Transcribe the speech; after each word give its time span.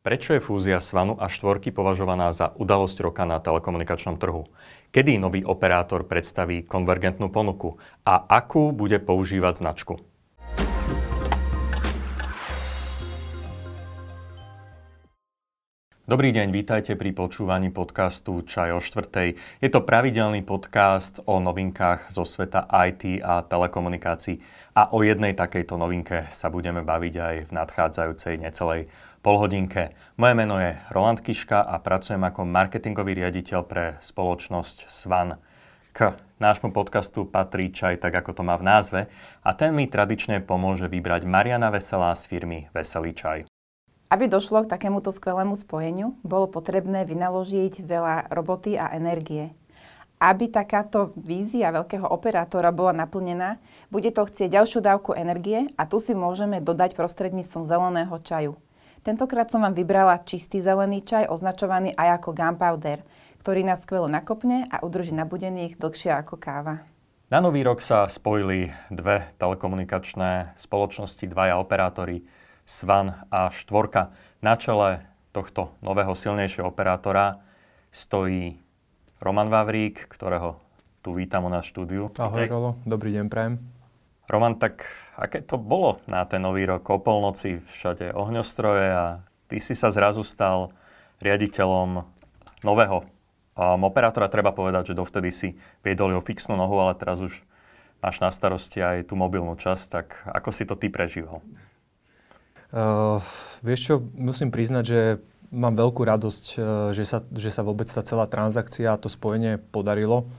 Prečo 0.00 0.32
je 0.32 0.40
fúzia 0.40 0.80
Svanu 0.80 1.20
a 1.20 1.28
štvorky 1.28 1.76
považovaná 1.76 2.32
za 2.32 2.56
udalosť 2.56 3.04
roka 3.04 3.28
na 3.28 3.36
telekomunikačnom 3.36 4.16
trhu? 4.16 4.48
Kedy 4.96 5.20
nový 5.20 5.44
operátor 5.44 6.08
predstaví 6.08 6.64
konvergentnú 6.64 7.28
ponuku? 7.28 7.76
A 8.08 8.24
akú 8.24 8.72
bude 8.72 8.96
používať 8.96 9.60
značku? 9.60 10.00
Dobrý 16.08 16.32
deň, 16.32 16.48
vítajte 16.48 16.96
pri 16.96 17.12
počúvaní 17.12 17.68
podcastu 17.68 18.40
Čaj 18.40 18.72
o 18.72 18.80
štvrtej. 18.80 19.36
Je 19.60 19.68
to 19.68 19.84
pravidelný 19.84 20.40
podcast 20.42 21.20
o 21.28 21.44
novinkách 21.44 22.08
zo 22.08 22.24
sveta 22.24 22.66
IT 22.66 23.20
a 23.20 23.44
telekomunikácií. 23.44 24.40
A 24.74 24.90
o 24.96 25.04
jednej 25.04 25.36
takejto 25.36 25.76
novinke 25.76 26.26
sa 26.32 26.48
budeme 26.48 26.80
baviť 26.80 27.14
aj 27.14 27.34
v 27.46 27.50
nadchádzajúcej 27.52 28.40
necelej 28.42 28.88
polhodinke. 29.20 29.92
Moje 30.16 30.34
meno 30.36 30.56
je 30.56 30.80
Roland 30.88 31.20
Kiška 31.20 31.60
a 31.60 31.76
pracujem 31.80 32.20
ako 32.24 32.48
marketingový 32.48 33.20
riaditeľ 33.20 33.60
pre 33.68 33.84
spoločnosť 34.00 34.88
Svan. 34.88 35.36
K 35.92 36.16
nášmu 36.40 36.72
podcastu 36.72 37.28
patrí 37.28 37.68
čaj, 37.68 38.00
tak 38.00 38.16
ako 38.16 38.40
to 38.40 38.42
má 38.46 38.56
v 38.56 38.64
názve, 38.64 39.00
a 39.44 39.50
ten 39.52 39.76
mi 39.76 39.90
tradične 39.90 40.40
pomôže 40.40 40.88
vybrať 40.88 41.28
Mariana 41.28 41.68
Veselá 41.68 42.16
z 42.16 42.24
firmy 42.30 42.58
Veselý 42.72 43.12
čaj. 43.12 43.38
Aby 44.10 44.26
došlo 44.26 44.66
k 44.66 44.72
takémuto 44.72 45.14
skvelému 45.14 45.54
spojeniu, 45.54 46.18
bolo 46.26 46.50
potrebné 46.50 47.06
vynaložiť 47.06 47.84
veľa 47.84 48.32
roboty 48.34 48.74
a 48.74 48.90
energie. 48.96 49.54
Aby 50.20 50.52
takáto 50.52 51.14
vízia 51.16 51.72
veľkého 51.72 52.04
operátora 52.04 52.74
bola 52.74 52.92
naplnená, 52.92 53.56
bude 53.88 54.10
to 54.12 54.26
chcieť 54.26 54.52
ďalšiu 54.52 54.80
dávku 54.82 55.14
energie 55.14 55.70
a 55.78 55.86
tu 55.86 55.96
si 56.02 56.12
môžeme 56.12 56.60
dodať 56.60 56.92
prostredníctvom 56.98 57.62
zeleného 57.64 58.16
čaju. 58.20 58.52
Tentokrát 59.00 59.48
som 59.48 59.64
vám 59.64 59.72
vybrala 59.72 60.20
čistý 60.28 60.60
zelený 60.60 61.00
čaj, 61.00 61.32
označovaný 61.32 61.96
aj 61.96 62.20
ako 62.20 62.36
gunpowder, 62.36 63.00
ktorý 63.40 63.64
nás 63.64 63.88
skvelo 63.88 64.04
nakopne 64.12 64.68
a 64.68 64.84
udrží 64.84 65.16
nabudených 65.16 65.80
dlhšie 65.80 66.12
ako 66.20 66.36
káva. 66.36 66.84
Na 67.32 67.40
nový 67.40 67.64
rok 67.64 67.80
sa 67.80 68.04
spojili 68.12 68.68
dve 68.92 69.32
telekomunikačné 69.40 70.52
spoločnosti, 70.52 71.24
dvaja 71.24 71.56
operátori, 71.56 72.28
Svan 72.68 73.24
a 73.32 73.48
Štvorka. 73.48 74.12
Na 74.44 74.60
čele 74.60 75.08
tohto 75.32 75.72
nového 75.80 76.12
silnejšieho 76.12 76.68
operátora 76.68 77.40
stojí 77.88 78.60
Roman 79.16 79.48
Vavrík, 79.48 80.12
ktorého 80.12 80.60
tu 81.00 81.16
vítam 81.16 81.48
u 81.48 81.50
nás 81.50 81.64
štúdiu. 81.64 82.12
Ahoj, 82.20 82.44
Rolo. 82.52 82.70
Dobrý 82.84 83.16
deň, 83.16 83.26
prajem. 83.32 83.79
Roman, 84.30 84.54
tak 84.54 84.86
aké 85.18 85.42
to 85.42 85.58
bolo 85.58 85.98
na 86.06 86.22
ten 86.22 86.38
nový 86.38 86.62
rok 86.62 86.86
o 86.86 87.02
polnoci, 87.02 87.58
všade 87.66 88.14
ohňostroje 88.14 88.88
a 88.94 89.06
ty 89.50 89.58
si 89.58 89.74
sa 89.74 89.90
zrazu 89.90 90.22
stal 90.22 90.70
riaditeľom 91.18 92.06
nového 92.62 93.02
um, 93.02 93.82
operátora. 93.82 94.30
Treba 94.30 94.54
povedať, 94.54 94.94
že 94.94 94.98
dovtedy 94.98 95.34
si 95.34 95.58
viedol 95.82 96.14
jeho 96.14 96.22
fixnú 96.22 96.54
nohu, 96.54 96.78
ale 96.78 96.94
teraz 96.94 97.18
už 97.18 97.42
máš 97.98 98.22
na 98.22 98.30
starosti 98.30 98.80
aj 98.80 99.10
tú 99.10 99.18
mobilnú 99.18 99.58
časť, 99.58 99.84
tak 99.90 100.06
ako 100.30 100.48
si 100.54 100.62
to 100.64 100.78
ty 100.78 100.86
prežíval? 100.88 101.42
Uh, 102.70 103.18
vieš 103.66 103.80
čo, 103.82 103.94
musím 104.14 104.54
priznať, 104.54 104.84
že 104.86 105.00
mám 105.50 105.74
veľkú 105.74 106.06
radosť, 106.06 106.44
uh, 106.54 106.62
že 106.94 107.02
sa, 107.02 107.26
že 107.34 107.50
sa 107.50 107.66
vôbec 107.66 107.90
tá 107.90 108.00
celá 108.06 108.30
transakcia 108.30 108.94
a 108.94 109.00
to 109.00 109.10
spojenie 109.10 109.58
podarilo. 109.58 110.30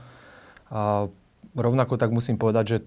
A 0.72 1.12
rovnako 1.52 2.00
tak 2.00 2.08
musím 2.08 2.40
povedať, 2.40 2.64
že 2.64 2.78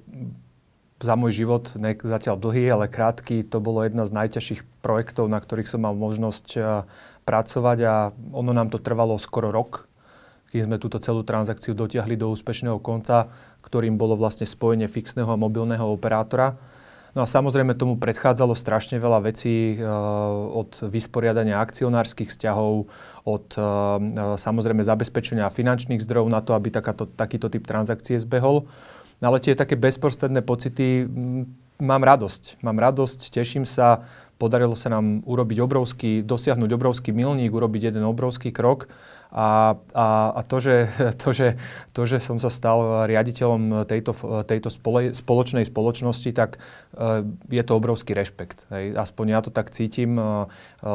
za 1.03 1.13
môj 1.19 1.43
život, 1.43 1.75
ne 1.75 1.91
zatiaľ 1.91 2.39
dlhý, 2.39 2.71
ale 2.71 2.87
krátky, 2.87 3.43
to 3.43 3.59
bolo 3.59 3.83
jedna 3.83 4.07
z 4.07 4.15
najťažších 4.15 4.63
projektov, 4.79 5.27
na 5.27 5.43
ktorých 5.43 5.67
som 5.67 5.83
mal 5.83 5.91
možnosť 5.91 6.47
uh, 6.55 6.87
pracovať 7.27 7.77
a 7.83 7.93
ono 8.31 8.55
nám 8.55 8.71
to 8.71 8.79
trvalo 8.79 9.19
skoro 9.19 9.51
rok, 9.51 9.91
keď 10.55 10.71
sme 10.71 10.79
túto 10.79 11.01
celú 11.03 11.27
transakciu 11.27 11.75
dotiahli 11.75 12.15
do 12.15 12.31
úspešného 12.31 12.79
konca, 12.79 13.27
ktorým 13.59 13.99
bolo 13.99 14.15
vlastne 14.15 14.47
spojenie 14.47 14.87
fixného 14.87 15.27
a 15.27 15.35
mobilného 15.35 15.83
operátora. 15.83 16.55
No 17.15 17.23
a 17.23 17.27
samozrejme 17.27 17.79
tomu 17.79 17.95
predchádzalo 17.95 18.55
strašne 18.55 18.99
veľa 18.99 19.19
vecí 19.23 19.75
uh, 19.75 19.87
od 20.51 20.79
vysporiadania 20.79 21.59
akcionárskych 21.59 22.31
vzťahov, 22.31 22.87
od 23.27 23.47
uh, 23.59 24.35
samozrejme 24.39 24.79
zabezpečenia 24.79 25.51
finančných 25.51 26.03
zdrojov 26.03 26.27
na 26.31 26.39
to, 26.39 26.55
aby 26.55 26.71
takáto, 26.71 27.03
takýto 27.03 27.51
typ 27.51 27.67
transakcie 27.67 28.15
zbehol. 28.19 28.67
Ale 29.23 29.37
tie 29.39 29.55
také 29.57 29.79
bezprostredné 29.79 30.43
pocity, 30.43 31.07
mám 31.79 32.03
radosť. 32.03 32.61
Mám 32.63 32.79
radosť, 32.79 33.31
teším 33.31 33.67
sa, 33.67 34.07
podarilo 34.39 34.75
sa 34.75 34.91
nám 34.91 35.23
urobiť 35.27 35.57
obrovský, 35.59 36.11
dosiahnuť 36.23 36.69
obrovský 36.71 37.11
milník, 37.11 37.51
urobiť 37.51 37.91
jeden 37.91 38.03
obrovský 38.07 38.51
krok 38.51 38.87
a, 39.35 39.75
a, 39.91 40.07
a 40.31 40.41
to, 40.47 40.63
že, 40.63 40.87
to, 41.21 41.35
že, 41.35 41.59
to, 41.91 42.07
že 42.07 42.23
som 42.23 42.39
sa 42.39 42.47
stal 42.47 43.03
riaditeľom 43.03 43.83
tejto, 43.83 44.15
tejto 44.47 44.71
spole, 44.71 45.11
spoločnej 45.11 45.67
spoločnosti, 45.67 46.31
tak 46.31 46.55
uh, 46.55 47.27
je 47.51 47.63
to 47.67 47.75
obrovský 47.75 48.15
rešpekt. 48.15 48.71
Hej. 48.71 48.95
Aspoň 48.95 49.25
ja 49.35 49.39
to 49.43 49.51
tak 49.51 49.75
cítim. 49.75 50.15
Uh, 50.15 50.47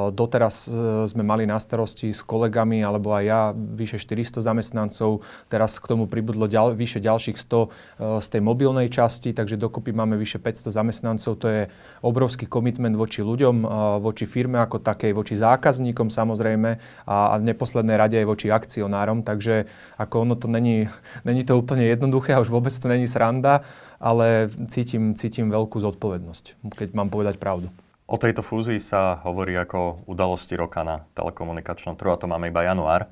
doteraz 0.09 0.73
uh, 0.73 1.05
sme 1.05 1.21
mali 1.21 1.45
na 1.45 1.61
starosti 1.61 2.17
s 2.17 2.25
kolegami, 2.25 2.81
alebo 2.81 3.13
aj 3.13 3.25
ja, 3.29 3.53
vyše 3.53 4.01
400 4.01 4.41
zamestnancov. 4.41 5.21
Teraz 5.53 5.77
k 5.77 5.85
tomu 5.93 6.09
pribudlo 6.09 6.49
ďal, 6.49 6.73
vyše 6.73 7.05
ďalších 7.05 7.37
100 7.37 8.25
z 8.25 8.27
tej 8.33 8.41
mobilnej 8.41 8.89
časti, 8.89 9.37
takže 9.37 9.61
dokopy 9.61 9.93
máme 9.93 10.17
vyše 10.17 10.41
500 10.41 10.73
zamestnancov. 10.73 11.37
To 11.37 11.47
je 11.53 11.69
obrovský 12.01 12.49
komitment 12.49 12.97
voči 12.97 13.21
ľuďom, 13.21 13.69
voči 14.01 14.25
firme 14.25 14.57
ako 14.63 14.81
takej, 14.81 15.13
voči 15.13 15.37
zákazníkom 15.37 16.09
samozrejme 16.09 16.71
a, 17.05 17.35
a 17.35 17.35
v 17.37 17.47
neposlednej 17.53 17.97
rade 18.01 18.17
aj 18.17 18.30
voči 18.31 18.49
akcionárom, 18.49 19.27
takže 19.27 19.67
ako 19.99 20.25
ono 20.25 20.35
to 20.39 20.47
není, 20.47 20.87
není 21.27 21.43
to 21.43 21.59
úplne 21.59 21.85
jednoduché 21.85 22.33
a 22.35 22.43
už 22.43 22.49
vôbec 22.49 22.73
to 22.73 22.87
není 22.87 23.11
sranda, 23.11 23.67
ale 23.99 24.49
cítim, 24.71 25.19
cítim 25.19 25.51
veľkú 25.51 25.83
zodpovednosť, 25.83 26.63
keď 26.79 26.89
mám 26.95 27.11
povedať 27.11 27.37
pravdu. 27.43 27.69
O 28.11 28.19
tejto 28.19 28.43
fúzii 28.43 28.83
sa 28.83 29.23
hovorí 29.23 29.55
ako 29.55 30.03
udalosti 30.11 30.59
roka 30.59 30.83
na 30.83 31.07
telekomunikačnom 31.15 31.95
trhu 31.95 32.11
a 32.11 32.19
to 32.19 32.27
máme 32.27 32.51
iba 32.51 32.67
január. 32.67 33.07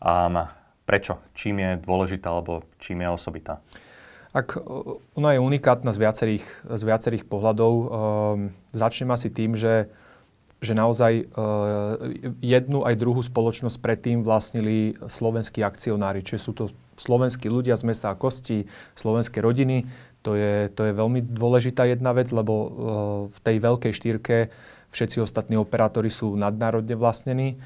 A 0.00 0.48
prečo? 0.88 1.20
Čím 1.36 1.60
je 1.60 1.70
dôležitá 1.84 2.32
alebo 2.32 2.64
čím 2.80 3.04
je 3.04 3.12
osobitá? 3.12 3.60
Ak 4.32 4.56
ona 5.16 5.36
je 5.36 5.44
unikátna 5.44 5.92
z 5.92 5.98
viacerých, 6.00 6.46
z 6.64 6.82
viacerých 6.84 7.24
pohľadov. 7.28 7.72
Um, 7.72 7.88
začnem 8.76 9.08
asi 9.12 9.28
tým, 9.28 9.52
že 9.52 9.92
že 10.58 10.74
naozaj 10.74 11.12
e, 11.14 11.24
jednu 12.42 12.82
aj 12.82 12.98
druhú 12.98 13.22
spoločnosť 13.22 13.78
predtým 13.78 14.26
vlastnili 14.26 14.98
slovenskí 15.06 15.62
akcionári, 15.62 16.26
čiže 16.26 16.40
sú 16.42 16.52
to 16.54 16.64
slovenskí 16.98 17.46
ľudia 17.46 17.78
z 17.78 17.86
mesa 17.86 18.10
a 18.10 18.18
kosti, 18.18 18.66
slovenské 18.98 19.38
rodiny. 19.38 19.86
To 20.26 20.34
je, 20.34 20.66
to 20.74 20.90
je 20.90 20.92
veľmi 20.98 21.22
dôležitá 21.22 21.86
jedna 21.86 22.10
vec, 22.10 22.26
lebo 22.34 22.54
e, 22.54 22.68
v 23.30 23.38
tej 23.38 23.56
veľkej 23.62 23.92
štýrke 23.94 24.36
všetci 24.90 25.22
ostatní 25.22 25.54
operátori 25.54 26.10
sú 26.10 26.34
nadnárodne 26.34 26.98
vlastnení 26.98 27.62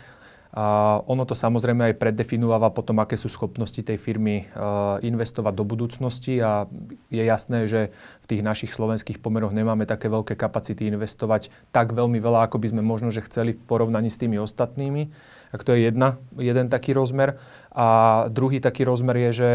a 0.53 1.01
ono 1.09 1.25
to 1.25 1.33
samozrejme 1.33 1.81
aj 1.89 1.95
predefinováva 1.97 2.69
potom, 2.69 3.01
aké 3.01 3.17
sú 3.17 3.33
schopnosti 3.33 3.81
tej 3.81 3.97
firmy 3.97 4.53
uh, 4.53 5.01
investovať 5.01 5.53
do 5.57 5.65
budúcnosti 5.65 6.45
a 6.45 6.69
je 7.09 7.25
jasné, 7.25 7.65
že 7.65 7.89
v 8.21 8.27
tých 8.29 8.45
našich 8.45 8.69
slovenských 8.77 9.17
pomeroch 9.17 9.57
nemáme 9.57 9.89
také 9.89 10.13
veľké 10.13 10.37
kapacity 10.37 10.93
investovať 10.93 11.49
tak 11.73 11.97
veľmi 11.97 12.21
veľa, 12.21 12.53
ako 12.53 12.61
by 12.61 12.69
sme 12.69 12.83
možno, 12.85 13.09
že 13.09 13.25
chceli 13.25 13.57
v 13.57 13.65
porovnaní 13.65 14.13
s 14.13 14.21
tými 14.21 14.37
ostatnými. 14.37 15.09
Tak 15.57 15.65
to 15.65 15.73
je 15.73 15.89
jedna, 15.89 16.21
jeden 16.37 16.69
taký 16.69 16.93
rozmer. 16.93 17.41
A 17.73 18.29
druhý 18.29 18.61
taký 18.61 18.85
rozmer 18.85 19.17
je, 19.17 19.31
že 19.33 19.51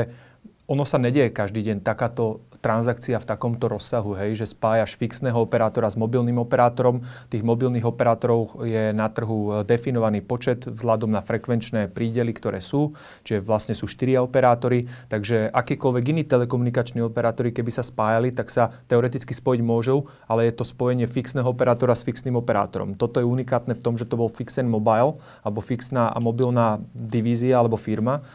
ono 0.68 0.84
sa 0.84 1.00
nedieje 1.00 1.32
každý 1.32 1.64
deň 1.64 1.78
takáto 1.80 2.44
transakcia 2.60 3.16
v 3.24 3.30
takomto 3.30 3.72
rozsahu, 3.72 4.20
hej, 4.20 4.44
že 4.44 4.52
spájaš 4.52 5.00
fixného 5.00 5.40
operátora 5.40 5.88
s 5.88 5.96
mobilným 5.96 6.36
operátorom. 6.44 7.08
Tých 7.32 7.46
mobilných 7.46 7.88
operátorov 7.88 8.68
je 8.68 8.92
na 8.92 9.08
trhu 9.08 9.64
e, 9.64 9.64
definovaný 9.64 10.20
počet 10.20 10.68
vzhľadom 10.68 11.08
na 11.08 11.24
frekvenčné 11.24 11.88
prídely, 11.88 12.36
ktoré 12.36 12.60
sú, 12.60 12.92
čiže 13.24 13.40
vlastne 13.40 13.74
sú 13.78 13.88
štyria 13.88 14.20
operátory, 14.20 14.92
takže 15.08 15.48
akýkoľvek 15.56 16.04
iní 16.12 16.24
telekomunikační 16.28 17.00
operátori, 17.00 17.56
keby 17.56 17.72
sa 17.72 17.86
spájali, 17.86 18.36
tak 18.36 18.52
sa 18.52 18.76
teoreticky 18.92 19.32
spojiť 19.32 19.62
môžu, 19.64 20.12
ale 20.28 20.52
je 20.52 20.54
to 20.60 20.68
spojenie 20.68 21.08
fixného 21.08 21.48
operátora 21.48 21.96
s 21.96 22.04
fixným 22.04 22.36
operátorom. 22.36 23.00
Toto 23.00 23.24
je 23.24 23.30
unikátne 23.30 23.72
v 23.72 23.84
tom, 23.86 23.96
že 23.96 24.04
to 24.04 24.20
bol 24.20 24.28
Fixen 24.28 24.68
Mobile, 24.68 25.16
alebo 25.48 25.64
fixná 25.64 26.12
a 26.12 26.20
mobilná 26.20 26.84
divízia 26.92 27.64
alebo 27.64 27.80
firma 27.80 28.26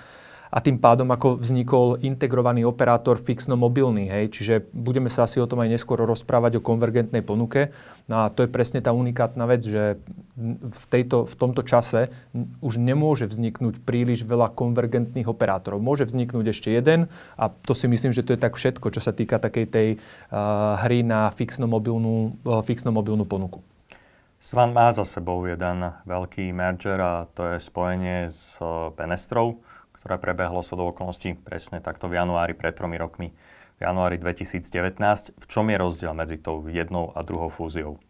a 0.53 0.61
tým 0.61 0.77
pádom 0.77 1.09
ako 1.09 1.41
vznikol 1.41 1.97
integrovaný 2.05 2.69
operátor 2.69 3.17
fixno-mobilný. 3.17 4.05
Hej? 4.13 4.25
Čiže 4.37 4.55
budeme 4.77 5.09
sa 5.09 5.25
asi 5.25 5.41
o 5.41 5.49
tom 5.49 5.65
aj 5.65 5.73
neskôr 5.73 5.97
rozprávať 6.05 6.61
o 6.61 6.65
konvergentnej 6.65 7.25
ponuke. 7.25 7.73
No 8.05 8.21
a 8.21 8.29
to 8.29 8.45
je 8.45 8.53
presne 8.53 8.85
tá 8.85 8.93
unikátna 8.93 9.49
vec, 9.49 9.65
že 9.65 9.97
v, 10.37 10.85
tejto, 10.93 11.25
v 11.25 11.35
tomto 11.41 11.65
čase 11.65 12.13
už 12.61 12.77
nemôže 12.77 13.25
vzniknúť 13.25 13.81
príliš 13.81 14.29
veľa 14.29 14.53
konvergentných 14.53 15.25
operátorov. 15.25 15.81
Môže 15.81 16.05
vzniknúť 16.05 16.53
ešte 16.53 16.69
jeden 16.69 17.09
a 17.41 17.49
to 17.49 17.73
si 17.73 17.89
myslím, 17.89 18.13
že 18.13 18.21
to 18.21 18.37
je 18.37 18.45
tak 18.45 18.53
všetko, 18.53 18.93
čo 18.93 19.01
sa 19.01 19.17
týka 19.17 19.41
takej 19.41 19.67
tej 19.73 19.89
uh, 19.97 20.77
hry 20.85 21.01
na 21.01 21.33
fixno-mobilnú, 21.33 22.45
uh, 22.45 22.61
fixno-mobilnú 22.61 23.25
ponuku. 23.25 23.65
Svan 24.43 24.75
má 24.75 24.91
za 24.91 25.07
sebou 25.07 25.47
jeden 25.47 25.87
veľký 26.03 26.51
merger 26.51 26.99
a 26.99 27.31
to 27.31 27.55
je 27.55 27.63
spojenie 27.63 28.27
s 28.27 28.59
Benestrou, 28.99 29.63
ktoré 30.03 30.19
prebehlo 30.19 30.67
so 30.67 30.75
do 30.75 30.91
okolností 30.91 31.39
presne 31.39 31.79
takto 31.79 32.11
v 32.11 32.19
januári 32.19 32.59
pred 32.59 32.75
tromi 32.75 32.99
rokmi, 32.99 33.31
v 33.79 33.81
januári 33.87 34.19
2019. 34.19 35.39
V 35.39 35.45
čom 35.47 35.71
je 35.71 35.79
rozdiel 35.79 36.11
medzi 36.11 36.43
tou 36.43 36.67
jednou 36.67 37.15
a 37.15 37.23
druhou 37.23 37.47
fúziou? 37.47 38.03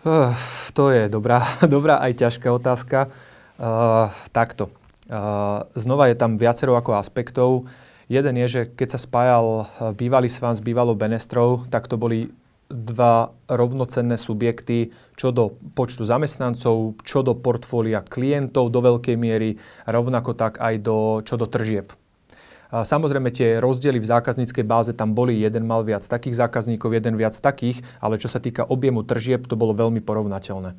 Uh, 0.00 0.32
to 0.72 0.88
je 0.88 1.12
dobrá, 1.12 1.44
dobrá 1.68 2.00
aj 2.00 2.16
ťažká 2.16 2.48
otázka. 2.48 3.12
Uh, 3.60 4.08
takto. 4.32 4.72
Uh, 5.04 5.68
znova 5.76 6.08
je 6.08 6.16
tam 6.16 6.40
viacero 6.40 6.72
ako 6.80 6.96
aspektov. 6.96 7.68
Jeden 8.08 8.40
je, 8.40 8.46
že 8.48 8.62
keď 8.72 8.96
sa 8.96 9.00
spájal 9.04 9.70
bývalý 9.94 10.32
Svan 10.32 10.56
s 10.56 10.64
bývalou 10.64 10.96
Benestrou, 10.96 11.68
tak 11.68 11.86
to 11.86 11.94
boli 11.94 12.32
dva 12.70 13.34
rovnocenné 13.50 14.14
subjekty, 14.14 14.94
čo 15.18 15.34
do 15.34 15.58
počtu 15.74 16.06
zamestnancov, 16.06 17.02
čo 17.02 17.26
do 17.26 17.34
portfólia 17.34 18.00
klientov 18.06 18.70
do 18.70 18.78
veľkej 18.78 19.18
miery, 19.18 19.58
rovnako 19.90 20.38
tak 20.38 20.62
aj 20.62 20.74
do, 20.78 21.20
čo 21.26 21.34
do 21.34 21.50
tržieb. 21.50 21.90
Samozrejme 22.70 23.34
tie 23.34 23.58
rozdiely 23.58 23.98
v 23.98 24.06
zákazníckej 24.06 24.62
báze 24.62 24.94
tam 24.94 25.10
boli, 25.10 25.42
jeden 25.42 25.66
mal 25.66 25.82
viac 25.82 26.06
takých 26.06 26.38
zákazníkov, 26.38 26.94
jeden 26.94 27.18
viac 27.18 27.34
takých, 27.34 27.82
ale 27.98 28.14
čo 28.22 28.30
sa 28.30 28.38
týka 28.38 28.62
objemu 28.62 29.02
tržieb, 29.02 29.50
to 29.50 29.58
bolo 29.58 29.74
veľmi 29.74 29.98
porovnateľné. 29.98 30.78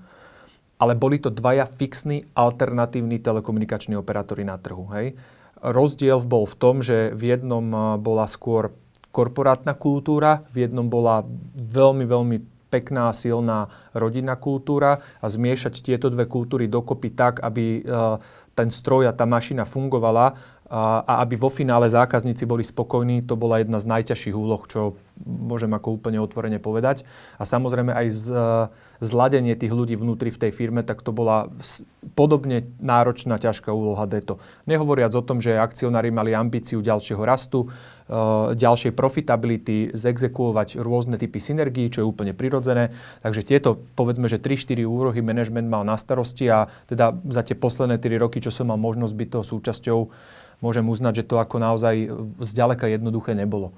Ale 0.80 0.96
boli 0.96 1.20
to 1.20 1.28
dvaja 1.28 1.68
fixní 1.68 2.32
alternatívni 2.32 3.20
telekomunikační 3.20 4.00
operátori 4.00 4.48
na 4.48 4.56
trhu. 4.56 4.88
Hej? 4.96 5.20
Rozdiel 5.60 6.24
bol 6.24 6.48
v 6.48 6.56
tom, 6.56 6.80
že 6.80 7.12
v 7.12 7.36
jednom 7.36 7.68
bola 8.00 8.26
skôr 8.26 8.72
korporátna 9.12 9.75
kultúra, 9.75 10.48
v 10.56 10.68
jednom 10.68 10.88
bola 10.88 11.28
veľmi, 11.56 12.08
veľmi 12.08 12.38
pekná, 12.72 13.12
silná 13.12 13.68
rodinná 13.92 14.40
kultúra 14.40 15.04
a 15.19 15.28
zmiešať 15.28 15.84
tieto 15.84 16.08
dve 16.08 16.24
kultúry 16.24 16.72
dokopy 16.72 17.12
tak, 17.12 17.44
aby 17.44 17.84
e, 17.84 17.92
ten 18.56 18.72
stroj 18.72 19.12
a 19.12 19.16
tá 19.16 19.28
mašina 19.28 19.68
fungovala 19.68 20.40
a, 20.72 21.04
aby 21.19 21.36
vo 21.36 21.52
finále 21.52 21.92
zákazníci 21.92 22.48
boli 22.48 22.63
spokojní, 22.63 23.28
to 23.28 23.36
bola 23.36 23.60
jedna 23.60 23.84
z 23.84 23.92
najťažších 23.92 24.31
úloh, 24.31 24.63
čo 24.72 24.96
môžem 25.19 25.68
ako 25.75 26.00
úplne 26.00 26.24
otvorene 26.24 26.64
povedať. 26.64 27.04
A 27.36 27.44
samozrejme 27.44 27.92
aj 27.92 28.07
z, 28.07 28.25
zladenie 29.01 29.57
tých 29.57 29.74
ľudí 29.74 29.98
vnútri 29.98 30.30
v 30.30 30.38
tej 30.48 30.51
firme, 30.53 30.86
tak 30.86 31.01
to 31.01 31.09
bola 31.09 31.50
podobne 32.13 32.69
náročná, 32.77 33.42
ťažká 33.42 33.74
úloha 33.74 34.06
DETO. 34.06 34.38
Nehovoriac 34.69 35.09
o 35.18 35.25
tom, 35.25 35.42
že 35.42 35.57
akcionári 35.57 36.13
mali 36.13 36.38
ambíciu 36.38 36.86
ďalšieho 36.86 37.25
rastu, 37.25 37.65
e, 37.65 37.68
ďalšej 38.53 38.94
profitability, 38.94 39.89
zexekuovať 39.98 40.77
rôzne 40.77 41.18
typy 41.18 41.42
synergií, 41.42 41.89
čo 41.89 42.06
je 42.06 42.09
úplne 42.09 42.38
prirodzené. 42.38 42.94
Takže 43.25 43.42
tieto, 43.42 43.81
povedzme, 43.98 44.30
že 44.30 44.38
3-4 44.38 44.86
úrohy 44.86 45.25
management 45.25 45.65
mal 45.65 45.81
na 45.81 45.97
starosti 45.97 46.45
a 46.54 46.69
teda 46.86 47.18
za 47.25 47.42
tie 47.42 47.57
posledné 47.57 47.97
3 47.97 48.21
roky, 48.21 48.38
čo 48.38 48.54
som 48.54 48.69
mal 48.69 48.77
možnosť 48.77 49.18
byť 49.18 49.30
toho 49.33 49.45
súčasťou, 49.45 50.00
môžem 50.62 50.86
uznať, 50.86 51.25
že 51.25 51.27
to 51.27 51.42
ako 51.42 51.57
naozaj 51.57 52.06
zďaleka 52.38 52.86
jednoduché 52.86 53.33
nebolo. 53.33 53.74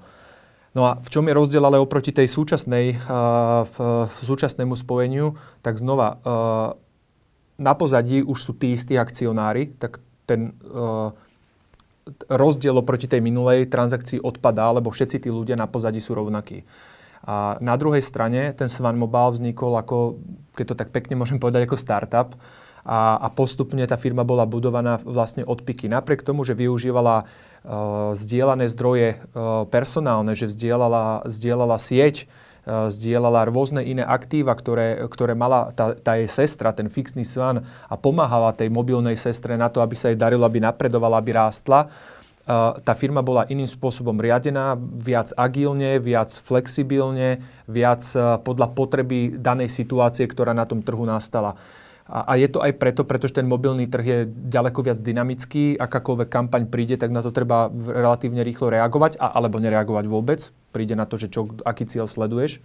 No 0.74 0.90
a 0.90 0.98
v 0.98 1.08
čom 1.08 1.30
je 1.30 1.38
rozdiel 1.38 1.62
ale 1.62 1.78
oproti 1.78 2.10
tej 2.10 2.26
súčasnej, 2.26 2.98
uh, 3.06 3.62
súčasnému 4.26 4.74
spojeniu, 4.74 5.38
tak 5.62 5.78
znova 5.78 6.18
uh, 6.18 6.18
na 7.62 7.78
pozadí 7.78 8.26
už 8.26 8.38
sú 8.42 8.52
tí 8.58 8.74
istí 8.74 8.98
akcionári, 8.98 9.70
tak 9.78 10.02
ten 10.26 10.58
uh, 10.66 11.14
rozdiel 12.26 12.74
oproti 12.74 13.06
tej 13.06 13.22
minulej 13.22 13.70
transakcii 13.70 14.18
odpadá, 14.18 14.74
lebo 14.74 14.90
všetci 14.90 15.24
tí 15.24 15.30
ľudia 15.30 15.54
na 15.54 15.70
pozadí 15.70 16.02
sú 16.02 16.18
rovnakí. 16.18 16.66
A 17.24 17.56
na 17.62 17.78
druhej 17.80 18.04
strane 18.04 18.52
ten 18.52 18.68
Swan 18.68 19.00
Mobile 19.00 19.32
vznikol 19.32 19.80
ako, 19.80 20.20
keď 20.52 20.64
to 20.68 20.74
tak 20.76 20.88
pekne 20.92 21.16
môžem 21.16 21.40
povedať, 21.40 21.64
ako 21.64 21.80
startup, 21.80 22.36
a, 22.84 23.16
a 23.16 23.28
postupne 23.32 23.80
tá 23.88 23.96
firma 23.96 24.28
bola 24.28 24.44
budovaná 24.44 25.00
vlastne 25.00 25.40
od 25.40 25.64
piky. 25.64 25.88
Napriek 25.88 26.20
tomu, 26.20 26.44
že 26.44 26.52
využívala 26.52 27.24
uh, 27.24 28.12
zdieľané 28.12 28.68
zdroje 28.68 29.08
uh, 29.16 29.64
personálne, 29.72 30.36
že 30.36 30.52
zdieľala, 30.52 31.24
zdieľala 31.24 31.80
sieť, 31.80 32.28
uh, 32.68 32.92
zdieľala 32.92 33.48
rôzne 33.48 33.80
iné 33.80 34.04
aktíva, 34.04 34.52
ktoré, 34.52 35.00
ktoré 35.08 35.32
mala 35.32 35.72
tá, 35.72 35.96
tá 35.96 36.20
jej 36.20 36.28
sestra, 36.28 36.76
ten 36.76 36.92
fixný 36.92 37.24
svan 37.24 37.64
a 37.88 37.94
pomáhala 37.96 38.52
tej 38.52 38.68
mobilnej 38.68 39.16
sestre 39.16 39.56
na 39.56 39.72
to, 39.72 39.80
aby 39.80 39.96
sa 39.96 40.12
jej 40.12 40.20
darilo, 40.20 40.44
aby 40.44 40.60
napredovala, 40.60 41.24
aby 41.24 41.32
rástla. 41.32 41.88
Tá 42.84 42.92
firma 42.92 43.24
bola 43.24 43.48
iným 43.48 43.64
spôsobom 43.64 44.20
riadená, 44.20 44.76
viac 44.76 45.32
agilne, 45.32 45.96
viac 45.96 46.28
flexibilne, 46.44 47.40
viac 47.64 48.04
podľa 48.44 48.68
potreby 48.76 49.40
danej 49.40 49.72
situácie, 49.72 50.28
ktorá 50.28 50.52
na 50.52 50.68
tom 50.68 50.84
trhu 50.84 51.08
nastala. 51.08 51.56
A, 52.04 52.20
a 52.28 52.32
je 52.36 52.48
to 52.52 52.60
aj 52.60 52.76
preto, 52.76 53.08
pretože 53.08 53.32
ten 53.32 53.48
mobilný 53.48 53.88
trh 53.88 54.04
je 54.04 54.18
ďaleko 54.28 54.84
viac 54.84 55.00
dynamický. 55.00 55.80
Akákoľvek 55.80 56.28
kampaň 56.28 56.68
príde, 56.68 57.00
tak 57.00 57.08
na 57.08 57.24
to 57.24 57.32
treba 57.32 57.72
relatívne 57.72 58.44
rýchlo 58.44 58.68
reagovať, 58.68 59.16
a, 59.16 59.32
alebo 59.32 59.56
nereagovať 59.56 60.04
vôbec. 60.04 60.40
Príde 60.68 60.92
na 61.00 61.08
to, 61.08 61.16
že 61.16 61.32
čo, 61.32 61.48
aký 61.64 61.88
cieľ 61.88 62.04
sleduješ. 62.04 62.60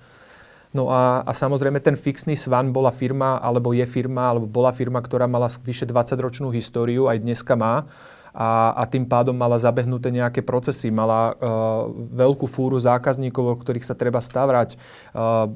No 0.75 0.91
a, 0.93 1.25
a 1.25 1.31
samozrejme 1.33 1.81
ten 1.81 1.97
fixný 1.97 2.37
Svan 2.37 2.75
bola 2.75 2.93
firma, 2.93 3.39
alebo 3.41 3.73
je 3.73 3.87
firma, 3.89 4.29
alebo 4.29 4.45
bola 4.45 4.69
firma, 4.69 5.01
ktorá 5.01 5.25
mala 5.25 5.49
vyše 5.65 5.89
20-ročnú 5.89 6.53
históriu, 6.53 7.09
aj 7.09 7.23
dneska 7.23 7.55
má 7.57 7.89
a, 8.33 8.73
a 8.77 8.83
tým 8.85 9.05
pádom 9.05 9.33
mala 9.33 9.57
zabehnuté 9.57 10.13
nejaké 10.13 10.45
procesy, 10.45 10.93
mala 10.93 11.33
uh, 11.33 11.89
veľkú 12.13 12.45
fúru 12.45 12.77
zákazníkov, 12.77 13.43
o 13.43 13.55
ktorých 13.57 13.85
sa 13.85 13.97
treba 13.97 14.21
stavať. 14.21 14.77
Uh, 15.13 15.49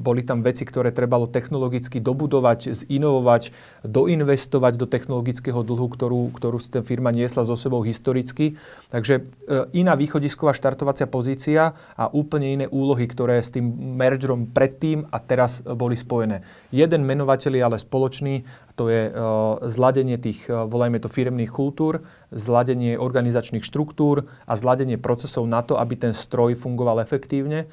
boli 0.00 0.22
tam 0.22 0.44
veci, 0.44 0.68
ktoré 0.68 0.92
trebalo 0.92 1.28
technologicky 1.28 2.00
dobudovať, 2.00 2.72
zinovovať, 2.72 3.52
doinvestovať 3.84 4.72
do 4.76 4.86
technologického 4.86 5.60
dlhu, 5.64 5.86
ktorú, 5.92 6.20
ktorú 6.36 6.58
ten 6.66 6.84
firma 6.84 7.12
niesla 7.12 7.44
so 7.44 7.56
sebou 7.56 7.80
historicky. 7.84 8.56
Takže 8.92 9.14
uh, 9.22 9.68
iná 9.72 9.96
východisková 9.96 10.52
štartovacia 10.52 11.08
pozícia 11.08 11.76
a 11.96 12.04
úplne 12.12 12.52
iné 12.52 12.66
úlohy, 12.68 13.08
ktoré 13.08 13.40
s 13.40 13.52
tým 13.52 13.96
mergerom 13.96 14.48
predtým 14.52 15.08
a 15.08 15.18
teraz 15.20 15.64
boli 15.64 15.96
spojené. 15.96 16.44
Jeden 16.72 17.04
menovateľ 17.08 17.52
je 17.56 17.62
ale 17.62 17.78
spoločný 17.80 18.34
to 18.76 18.92
je 18.92 19.08
uh, 19.08 19.56
zladenie 19.64 20.20
tých, 20.20 20.46
uh, 20.46 20.68
volajme 20.68 21.00
to 21.00 21.08
firemných 21.08 21.48
kultúr, 21.48 22.04
zladenie 22.28 23.00
organizačných 23.00 23.64
štruktúr 23.64 24.28
a 24.44 24.52
zladenie 24.54 25.00
procesov 25.00 25.48
na 25.48 25.64
to, 25.64 25.80
aby 25.80 25.96
ten 25.96 26.12
stroj 26.12 26.54
fungoval 26.60 27.00
efektívne, 27.00 27.66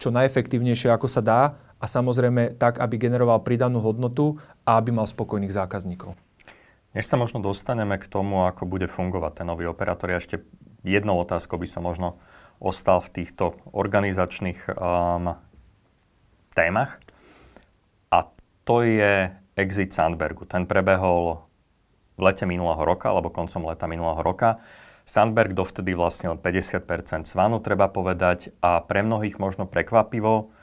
čo 0.00 0.08
najefektívnejšie 0.08 0.88
ako 0.88 1.06
sa 1.06 1.20
dá 1.20 1.40
a 1.78 1.84
samozrejme 1.86 2.56
tak, 2.56 2.80
aby 2.80 2.96
generoval 2.96 3.44
pridanú 3.44 3.78
hodnotu 3.84 4.40
a 4.64 4.80
aby 4.80 4.90
mal 4.90 5.06
spokojných 5.06 5.52
zákazníkov. 5.52 6.16
Než 6.96 7.04
sa 7.04 7.20
možno 7.20 7.44
dostaneme 7.44 8.00
k 8.00 8.08
tomu, 8.08 8.48
ako 8.48 8.64
bude 8.64 8.88
fungovať 8.88 9.44
ten 9.44 9.46
nový 9.46 9.68
operátor, 9.68 10.10
ešte 10.16 10.42
jednou 10.82 11.20
otázkou 11.20 11.60
by 11.60 11.68
som 11.68 11.84
možno 11.84 12.16
ostal 12.58 12.98
v 13.04 13.22
týchto 13.22 13.54
organizačných 13.70 14.72
um, 14.72 15.36
témach. 16.56 16.98
A 18.10 18.26
to 18.66 18.82
je 18.82 19.30
exit 19.58 19.90
Sandbergu. 19.90 20.46
Ten 20.46 20.70
prebehol 20.70 21.42
v 22.14 22.20
lete 22.22 22.46
minulého 22.46 22.78
roka, 22.86 23.10
alebo 23.10 23.34
koncom 23.34 23.66
leta 23.66 23.90
minulého 23.90 24.22
roka. 24.22 24.62
Sandberg 25.02 25.56
dovtedy 25.56 25.98
vlastnil 25.98 26.38
50% 26.38 27.26
svanu, 27.26 27.58
treba 27.58 27.90
povedať, 27.90 28.54
a 28.62 28.78
pre 28.84 29.02
mnohých 29.02 29.40
možno 29.42 29.66
prekvapivo, 29.66 30.54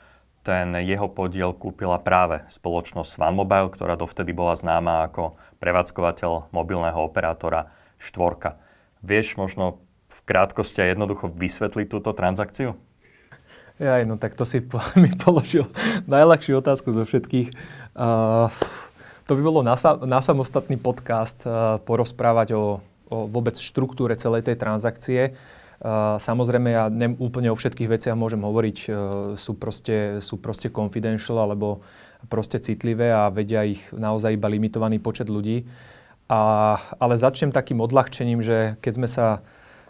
ten 0.46 0.78
jeho 0.78 1.10
podiel 1.10 1.50
kúpila 1.50 1.98
práve 1.98 2.46
spoločnosť 2.46 3.18
Svan 3.18 3.34
Mobile, 3.34 3.66
ktorá 3.66 3.98
dovtedy 3.98 4.30
bola 4.30 4.54
známa 4.54 5.10
ako 5.10 5.34
prevádzkovateľ 5.58 6.54
mobilného 6.54 6.94
operátora 7.02 7.74
Štvorka. 7.98 8.54
Vieš 9.02 9.34
možno 9.34 9.82
v 10.06 10.18
krátkosti 10.22 10.86
a 10.86 10.90
jednoducho 10.94 11.34
vysvetliť 11.34 11.90
túto 11.90 12.14
transakciu? 12.14 12.78
Ja, 13.76 14.00
no 14.08 14.16
tak 14.16 14.32
to 14.32 14.48
si 14.48 14.64
po, 14.64 14.80
mi 15.02 15.12
položil 15.12 15.68
najľahšiu 16.08 16.64
otázku 16.64 16.96
zo 16.96 17.04
všetkých. 17.04 17.52
Uh, 17.92 18.48
to 19.28 19.36
by 19.36 19.42
bolo 19.44 19.60
na, 19.60 19.76
na 20.08 20.20
samostatný 20.24 20.80
podcast 20.80 21.44
uh, 21.44 21.76
porozprávať 21.84 22.56
o, 22.56 22.80
o 23.12 23.16
vôbec 23.28 23.52
štruktúre 23.60 24.16
celej 24.16 24.48
tej 24.48 24.56
transakcie. 24.56 25.36
Uh, 25.76 26.16
samozrejme, 26.16 26.72
ja 26.72 26.88
ne, 26.88 27.12
úplne 27.20 27.52
o 27.52 27.58
všetkých 27.58 28.00
veciach 28.00 28.16
môžem 28.16 28.40
hovoriť, 28.40 28.78
uh, 28.88 28.96
sú, 29.36 29.52
proste, 29.60 30.24
sú 30.24 30.40
proste 30.40 30.72
confidential 30.72 31.36
alebo 31.36 31.84
proste 32.32 32.56
citlivé 32.56 33.12
a 33.12 33.28
vedia 33.28 33.60
ich 33.60 33.84
naozaj 33.92 34.40
iba 34.40 34.48
limitovaný 34.48 35.04
počet 35.04 35.28
ľudí. 35.28 35.68
A, 36.32 36.74
ale 36.96 37.20
začnem 37.20 37.52
takým 37.52 37.84
odľahčením, 37.84 38.40
že 38.40 38.80
keď 38.80 38.92
sme 38.96 39.06
sa 39.06 39.26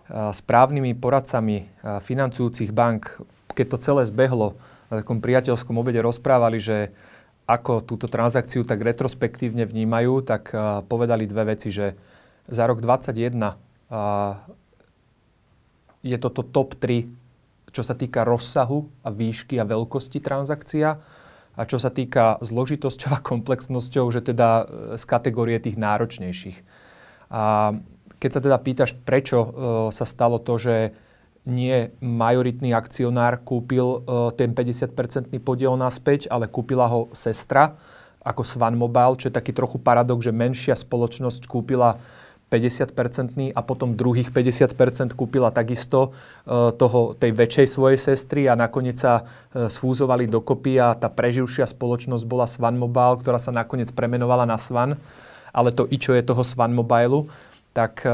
správnymi 0.07 0.95
poradcami 1.03 1.67
financujúcich 1.83 2.71
bank, 2.71 3.19
keď 3.57 3.67
to 3.73 3.79
celé 3.81 4.03
zbehlo, 4.05 4.61
na 4.93 5.03
takom 5.03 5.19
priateľskom 5.19 5.75
obede 5.81 5.99
rozprávali, 6.05 6.61
že 6.61 6.93
ako 7.47 7.83
túto 7.83 8.11
transakciu 8.11 8.67
tak 8.67 8.83
retrospektívne 8.83 9.65
vnímajú, 9.65 10.23
tak 10.27 10.51
uh, 10.51 10.83
povedali 10.85 11.25
dve 11.31 11.57
veci, 11.57 11.71
že 11.71 11.95
za 12.47 12.67
rok 12.67 12.83
2021 12.83 13.35
uh, 13.39 13.55
je 16.07 16.17
toto 16.19 16.43
top 16.47 16.79
3, 16.79 17.07
čo 17.75 17.83
sa 17.83 17.95
týka 17.99 18.23
rozsahu 18.23 18.87
a 19.03 19.11
výšky 19.11 19.59
a 19.59 19.67
veľkosti 19.67 20.23
transakcia. 20.23 20.89
a 21.57 21.65
čo 21.65 21.81
sa 21.81 21.89
týka 21.89 22.37
zložitosťou 22.45 23.11
a 23.17 23.25
komplexnosťou, 23.25 24.05
že 24.13 24.21
teda 24.21 24.49
e, 24.61 24.65
z 25.01 25.05
kategórie 25.09 25.57
tých 25.57 25.81
náročnejších. 25.81 26.61
A 27.33 27.73
keď 28.21 28.31
sa 28.31 28.41
teda 28.45 28.61
pýtaš, 28.61 28.93
prečo 28.93 29.39
uh, 29.41 29.49
sa 29.89 30.05
stalo 30.05 30.37
to, 30.37 30.61
že 30.61 30.93
nie 31.47 31.95
majoritný 32.03 32.75
akcionár 32.75 33.39
kúpil 33.47 34.03
uh, 34.03 34.35
ten 34.35 34.51
50-percentný 34.51 35.39
podiel 35.39 35.79
naspäť, 35.79 36.27
ale 36.27 36.51
kúpila 36.51 36.91
ho 36.91 37.07
sestra 37.15 37.79
ako 38.27 38.43
Swan 38.43 38.75
Mobile, 38.75 39.15
čo 39.15 39.31
je 39.31 39.39
taký 39.39 39.55
trochu 39.55 39.79
paradox, 39.79 40.27
že 40.27 40.35
menšia 40.35 40.75
spoločnosť 40.75 41.47
kúpila 41.47 42.03
50-percentný 42.51 43.55
a 43.55 43.63
potom 43.63 43.95
druhých 43.95 44.35
50% 44.35 45.15
kúpila 45.15 45.55
takisto 45.55 46.11
uh, 46.11 46.75
toho, 46.75 47.15
tej 47.15 47.31
väčšej 47.31 47.67
svojej 47.71 47.99
sestry 47.99 48.51
a 48.51 48.59
nakoniec 48.59 48.99
sa 48.99 49.23
uh, 49.23 49.71
sfúzovali 49.71 50.27
dokopy 50.27 50.83
a 50.83 50.99
tá 50.99 51.07
preživšia 51.07 51.71
spoločnosť 51.71 52.27
bola 52.27 52.51
Swan 52.51 52.75
Mobile, 52.75 53.23
ktorá 53.23 53.39
sa 53.39 53.55
nakoniec 53.55 53.91
premenovala 53.95 54.51
na 54.51 54.59
Swan. 54.59 54.99
Ale 55.55 55.71
to 55.71 55.87
i 55.87 55.97
čo 55.97 56.11
je 56.11 56.27
toho 56.27 56.43
Swan 56.43 56.75
Mobile, 56.75 57.31
tak 57.73 58.05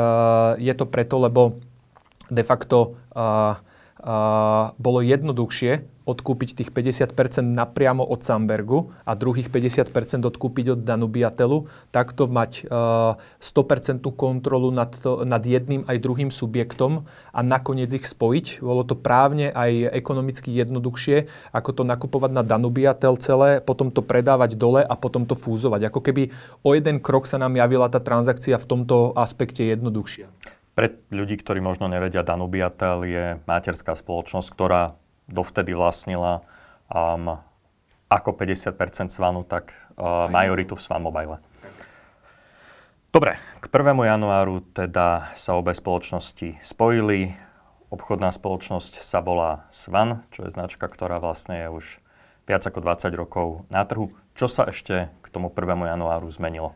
je 0.58 0.74
to 0.74 0.86
preto, 0.86 1.22
lebo 1.22 1.58
de 2.30 2.42
facto 2.44 2.98
uh, 3.16 3.58
uh, 4.02 4.74
bolo 4.76 5.00
jednoduchšie 5.00 6.02
odkúpiť 6.02 6.58
tých 6.58 6.70
50% 6.74 7.14
napriamo 7.46 8.02
od 8.02 8.26
Sambergu 8.26 8.90
a 9.06 9.14
druhých 9.14 9.54
50% 9.54 10.26
odkúpiť 10.26 10.74
od 10.74 10.80
Danubiatelu, 10.82 11.70
takto 11.94 12.26
mať 12.26 12.66
uh, 12.66 13.14
100% 13.38 14.02
kontrolu 14.18 14.74
nad, 14.74 14.90
to, 14.90 15.22
nad 15.22 15.46
jedným 15.46 15.86
aj 15.86 16.02
druhým 16.02 16.34
subjektom 16.34 17.06
a 17.30 17.40
nakoniec 17.46 17.94
ich 17.94 18.02
spojiť. 18.02 18.66
Bolo 18.66 18.82
to 18.82 18.98
právne 18.98 19.54
aj 19.54 19.94
ekonomicky 19.94 20.50
jednoduchšie, 20.50 21.30
ako 21.54 21.70
to 21.70 21.82
nakupovať 21.86 22.30
na 22.34 22.42
Danubiatel 22.42 23.14
celé, 23.22 23.62
potom 23.62 23.94
to 23.94 24.02
predávať 24.02 24.58
dole 24.58 24.82
a 24.82 24.94
potom 24.98 25.22
to 25.22 25.38
fúzovať. 25.38 25.86
Ako 25.86 26.02
keby 26.02 26.34
o 26.66 26.74
jeden 26.74 26.98
krok 26.98 27.30
sa 27.30 27.38
nám 27.38 27.54
javila 27.54 27.86
tá 27.86 28.02
transakcia 28.02 28.58
v 28.58 28.66
tomto 28.66 29.14
aspekte 29.14 29.62
jednoduchšia. 29.62 30.26
Pre 30.72 30.88
ľudí, 31.12 31.36
ktorí 31.36 31.60
možno 31.60 31.84
nevedia, 31.84 32.24
Danubiatel 32.24 32.98
je 33.04 33.24
materská 33.44 33.92
spoločnosť, 33.92 34.48
ktorá 34.48 34.96
dovtedy 35.28 35.76
vlastnila 35.76 36.40
um, 36.88 37.36
ako 38.08 38.32
50% 38.32 39.12
Svanu, 39.12 39.44
tak 39.44 39.76
uh, 40.00 40.32
majoritu 40.32 40.72
v 40.72 40.84
Svan 40.84 41.04
Mobile. 41.04 41.44
Dobre, 43.12 43.36
k 43.60 43.64
1. 43.68 43.92
januáru 43.92 44.64
teda 44.72 45.36
sa 45.36 45.52
obe 45.60 45.76
spoločnosti 45.76 46.56
spojili. 46.64 47.36
Obchodná 47.92 48.32
spoločnosť 48.32 49.04
sa 49.04 49.20
volá 49.20 49.68
Svan, 49.68 50.24
čo 50.32 50.48
je 50.48 50.56
značka, 50.56 50.88
ktorá 50.88 51.20
vlastne 51.20 51.60
je 51.60 51.68
už 51.68 51.84
viac 52.48 52.64
ako 52.64 52.80
20 52.80 53.12
rokov 53.12 53.68
na 53.68 53.84
trhu. 53.84 54.08
Čo 54.32 54.48
sa 54.48 54.64
ešte 54.72 55.12
k 55.20 55.26
tomu 55.28 55.52
1. 55.52 55.92
januáru 55.92 56.24
zmenilo? 56.32 56.72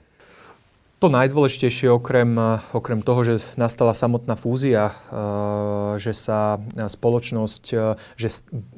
To 0.97 1.13
najdôležitejšie 1.13 1.93
okrem, 1.93 2.41
okrem 2.73 3.05
toho, 3.05 3.21
že 3.21 3.45
nastala 3.61 3.93
samotná 3.93 4.33
fúzia, 4.33 4.89
eh, 4.89 6.01
že 6.01 6.17
sa 6.17 6.57
spoločnosť, 6.73 7.65
eh, 7.77 8.01
že 8.17 8.29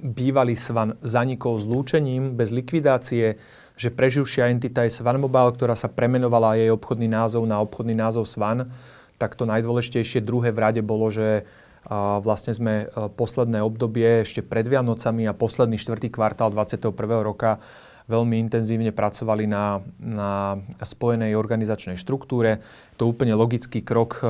bývalý 0.03 0.59
Svan 0.59 0.99
zanikol 0.99 1.63
zlúčením 1.63 2.35
bez 2.35 2.51
likvidácie, 2.51 3.39
že 3.79 3.95
preživšia 3.95 4.51
entita 4.51 4.83
je 4.83 4.91
Svan 4.91 5.23
Mobile, 5.23 5.55
ktorá 5.55 5.79
sa 5.79 5.87
premenovala 5.87 6.59
jej 6.59 6.75
obchodný 6.75 7.07
názov 7.07 7.47
na 7.47 7.63
obchodný 7.63 7.95
názov 7.95 8.27
Svan, 8.27 8.67
tak 9.15 9.39
to 9.39 9.47
najdôležitejšie 9.47 10.19
druhé 10.19 10.51
v 10.51 10.59
rade 10.59 10.83
bolo, 10.83 11.15
že 11.15 11.47
eh, 11.47 11.95
vlastne 12.19 12.51
sme 12.51 12.91
posledné 13.15 13.63
obdobie 13.63 14.27
ešte 14.27 14.43
pred 14.43 14.67
Vianocami 14.67 15.23
a 15.31 15.39
posledný 15.39 15.79
štvrtý 15.79 16.11
kvartál 16.11 16.51
2021 16.51 17.23
roka 17.23 17.63
veľmi 18.09 18.41
intenzívne 18.41 18.91
pracovali 18.91 19.45
na, 19.45 19.85
na 20.00 20.57
spojenej 20.81 21.37
organizačnej 21.37 22.00
štruktúre. 22.00 22.65
To 22.97 23.07
úplne 23.07 23.37
logický 23.37 23.85
krok, 23.85 24.25
eh, 24.25 24.29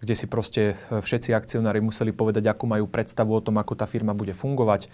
kde 0.00 0.14
si 0.16 0.26
proste 0.26 0.74
eh, 0.74 1.04
všetci 1.04 1.36
akcionári 1.36 1.84
museli 1.84 2.16
povedať, 2.16 2.48
akú 2.48 2.64
majú 2.64 2.88
predstavu 2.88 3.36
o 3.36 3.44
tom, 3.44 3.60
ako 3.60 3.76
tá 3.76 3.84
firma 3.84 4.16
bude 4.16 4.32
fungovať. 4.32 4.88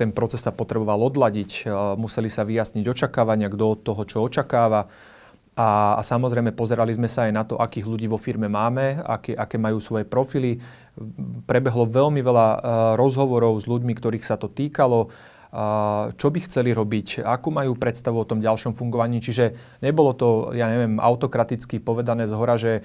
Ten 0.00 0.16
proces 0.16 0.40
sa 0.40 0.56
potreboval 0.56 1.12
odladiť, 1.12 1.50
eh, 1.62 1.70
museli 2.00 2.32
sa 2.32 2.48
vyjasniť 2.48 2.84
očakávania, 2.88 3.52
kto 3.52 3.64
od 3.68 3.80
toho 3.84 4.02
čo 4.08 4.24
očakáva. 4.24 4.88
A, 5.60 6.00
a 6.00 6.02
samozrejme 6.02 6.56
pozerali 6.56 6.96
sme 6.96 7.10
sa 7.10 7.28
aj 7.28 7.32
na 7.36 7.44
to, 7.44 7.60
akých 7.60 7.84
ľudí 7.84 8.08
vo 8.08 8.16
firme 8.16 8.48
máme, 8.48 9.04
aké, 9.04 9.36
aké 9.36 9.60
majú 9.60 9.76
svoje 9.76 10.08
profily. 10.08 10.56
Prebehlo 11.44 11.84
veľmi 11.84 12.24
veľa 12.24 12.46
rozhovorov 12.96 13.60
s 13.60 13.68
ľuďmi, 13.68 13.92
ktorých 13.92 14.24
sa 14.24 14.40
to 14.40 14.48
týkalo 14.48 15.12
čo 16.14 16.26
by 16.30 16.38
chceli 16.46 16.70
robiť, 16.70 17.26
akú 17.26 17.50
majú 17.50 17.74
predstavu 17.74 18.22
o 18.22 18.28
tom 18.28 18.38
ďalšom 18.38 18.78
fungovaní. 18.78 19.18
Čiže 19.18 19.58
nebolo 19.82 20.14
to, 20.14 20.54
ja 20.54 20.70
neviem, 20.70 21.02
autokraticky 21.02 21.82
povedané 21.82 22.30
z 22.30 22.34
hora, 22.38 22.54
že 22.54 22.72
e, 22.78 22.80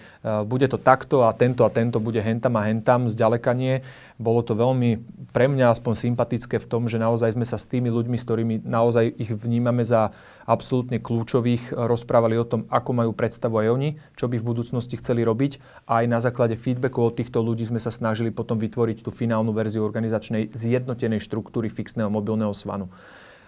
bude 0.50 0.65
to 0.65 0.81
takto 0.81 1.29
a 1.29 1.31
tento 1.38 1.62
a 1.62 1.69
tento 1.69 2.01
bude 2.01 2.17
hentam 2.25 2.57
a 2.57 2.65
hentam, 2.65 3.05
zďaleka 3.05 3.53
nie. 3.53 3.86
Bolo 4.17 4.41
to 4.41 4.57
veľmi 4.57 4.98
pre 5.29 5.45
mňa 5.45 5.77
aspoň 5.77 5.93
sympatické 6.10 6.57
v 6.57 6.65
tom, 6.65 6.89
že 6.89 6.98
naozaj 6.98 7.38
sme 7.38 7.45
sa 7.45 7.62
s 7.62 7.69
tými 7.69 7.93
ľuďmi, 7.93 8.17
s 8.17 8.25
ktorými 8.25 8.55
naozaj 8.65 9.13
ich 9.13 9.29
vnímame 9.29 9.86
za 9.86 10.10
absolútne 10.50 10.98
kľúčových, 10.98 11.69
rozprávali 11.69 12.34
o 12.41 12.50
tom, 12.50 12.65
ako 12.74 12.91
majú 12.98 13.12
predstavu 13.13 13.62
aj 13.62 13.67
oni, 13.77 13.89
čo 14.17 14.25
by 14.25 14.41
v 14.41 14.48
budúcnosti 14.48 14.98
chceli 14.98 15.22
robiť. 15.22 15.86
A 15.86 16.01
aj 16.01 16.05
na 16.10 16.17
základe 16.17 16.57
feedbackov 16.57 17.13
od 17.13 17.17
týchto 17.22 17.45
ľudí 17.45 17.62
sme 17.67 17.77
sa 17.77 17.93
snažili 17.93 18.34
potom 18.34 18.57
vytvoriť 18.57 19.05
tú 19.05 19.13
finálnu 19.13 19.53
verziu 19.53 19.86
organizačnej 19.86 20.50
zjednotenej 20.50 21.22
štruktúry 21.22 21.69
fixného 21.69 22.10
mobilného 22.10 22.54
svanu. 22.55 22.88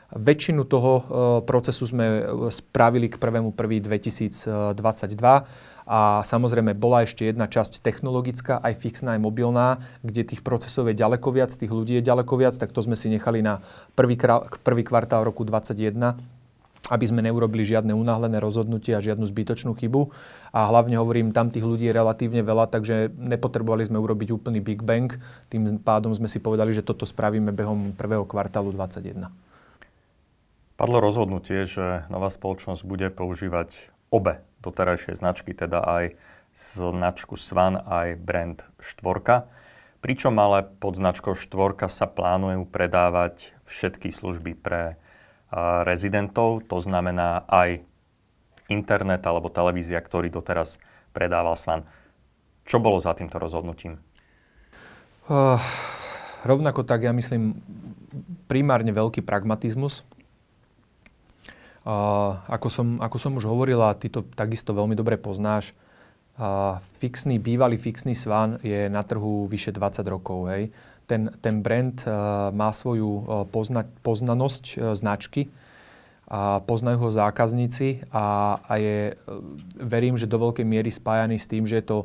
Väčšinu 0.08 0.64
toho 0.64 0.92
e, 0.96 1.04
procesu 1.44 1.84
sme 1.84 2.06
e, 2.08 2.22
spravili 2.48 3.12
k 3.12 3.20
1.1.2022 3.20 4.64
a 5.84 6.00
samozrejme 6.24 6.72
bola 6.80 7.04
ešte 7.04 7.28
jedna 7.28 7.44
časť 7.52 7.84
technologická, 7.84 8.64
aj 8.64 8.80
fixná, 8.80 9.20
aj 9.20 9.22
mobilná, 9.24 9.84
kde 10.08 10.24
tých 10.24 10.48
procesov 10.48 10.88
je 10.88 10.96
ďaleko 10.96 11.28
viac, 11.36 11.52
tých 11.52 11.68
ľudí 11.68 12.00
je 12.00 12.08
ďaleko 12.08 12.40
viac, 12.40 12.56
tak 12.56 12.72
to 12.72 12.80
sme 12.80 12.96
si 12.96 13.12
nechali 13.12 13.44
na 13.44 13.60
prvý, 14.00 14.16
prvý 14.64 14.84
kvartál 14.88 15.28
roku 15.28 15.44
2021 15.44 16.37
aby 16.88 17.06
sme 17.10 17.26
neurobili 17.26 17.68
žiadne 17.68 17.92
unáhlené 17.92 18.40
rozhodnutie 18.40 18.96
a 18.96 19.04
žiadnu 19.04 19.28
zbytočnú 19.28 19.76
chybu. 19.76 20.14
A 20.56 20.70
hlavne 20.72 20.96
hovorím, 21.02 21.36
tam 21.36 21.52
tých 21.52 21.66
ľudí 21.68 21.90
je 21.90 21.98
relatívne 21.98 22.46
veľa, 22.46 22.72
takže 22.72 23.12
nepotrebovali 23.18 23.84
sme 23.84 24.00
urobiť 24.00 24.30
úplný 24.32 24.64
Big 24.64 24.86
Bang. 24.86 25.12
Tým 25.52 25.82
pádom 25.84 26.16
sme 26.16 26.32
si 26.32 26.40
povedali, 26.40 26.72
že 26.72 26.86
toto 26.86 27.04
spravíme 27.04 27.52
behom 27.52 27.92
prvého 27.98 28.24
kvartálu 28.24 28.72
2021. 28.72 29.28
Padlo 30.78 31.02
rozhodnutie, 31.02 31.66
že 31.66 32.06
nová 32.08 32.30
spoločnosť 32.30 32.86
bude 32.86 33.10
používať 33.10 33.90
obe 34.14 34.46
doterajšie 34.62 35.18
značky, 35.18 35.58
teda 35.58 35.82
aj 35.82 36.14
značku 36.54 37.34
Svan, 37.38 37.82
aj 37.82 38.18
brand 38.22 38.62
Štvorka. 38.78 39.50
Pričom 40.02 40.38
ale 40.38 40.70
pod 40.78 40.94
značkou 40.94 41.34
Štvorka 41.34 41.90
sa 41.90 42.06
plánujú 42.06 42.70
predávať 42.70 43.58
všetky 43.66 44.14
služby 44.14 44.54
pre 44.54 45.02
rezidentov, 45.84 46.68
to 46.68 46.78
znamená 46.84 47.48
aj 47.48 47.80
internet 48.68 49.24
alebo 49.24 49.48
televízia, 49.48 50.04
ktorý 50.04 50.28
doteraz 50.28 50.76
predával 51.16 51.56
Svan. 51.56 51.88
Čo 52.68 52.84
bolo 52.84 53.00
za 53.00 53.16
týmto 53.16 53.40
rozhodnutím? 53.40 53.96
Uh, 55.28 55.56
rovnako 56.44 56.84
tak, 56.84 57.08
ja 57.08 57.16
myslím, 57.16 57.64
primárne 58.52 58.92
veľký 58.92 59.24
pragmatizmus. 59.24 60.04
Uh, 61.88 62.36
ako, 62.52 62.68
som, 62.68 62.88
ako 63.00 63.16
som 63.16 63.32
už 63.40 63.48
hovoril, 63.48 63.80
a 63.80 63.96
ty 63.96 64.12
to 64.12 64.28
takisto 64.36 64.76
veľmi 64.76 65.00
dobre 65.00 65.16
poznáš, 65.16 65.72
uh, 66.36 66.84
fixný, 67.00 67.40
bývalý 67.40 67.80
fixný 67.80 68.12
svan 68.12 68.60
je 68.60 68.92
na 68.92 69.00
trhu 69.00 69.48
vyše 69.48 69.72
20 69.72 70.04
rokov. 70.12 70.52
Hej 70.52 70.76
ten, 71.08 71.32
ten 71.40 71.64
brand 71.64 71.96
uh, 72.04 72.52
má 72.52 72.70
svoju 72.76 73.10
uh, 73.10 73.24
pozna, 73.48 73.88
poznanosť 74.04 74.64
uh, 74.76 74.94
značky 74.94 75.50
a 76.28 76.60
poznajú 76.60 77.08
ho 77.08 77.10
zákazníci 77.10 78.04
a, 78.12 78.60
a 78.60 78.74
je, 78.76 79.16
verím, 79.80 80.20
že 80.20 80.28
do 80.28 80.36
veľkej 80.36 80.68
miery 80.68 80.92
spájaný 80.92 81.40
s 81.40 81.48
tým, 81.48 81.64
že 81.64 81.80
je 81.80 81.88
to 81.88 82.00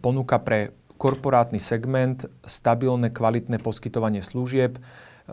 ponuka 0.00 0.40
pre 0.40 0.72
korporátny 0.96 1.60
segment, 1.60 2.24
stabilné, 2.40 3.12
kvalitné 3.12 3.60
poskytovanie 3.60 4.24
služieb, 4.24 4.80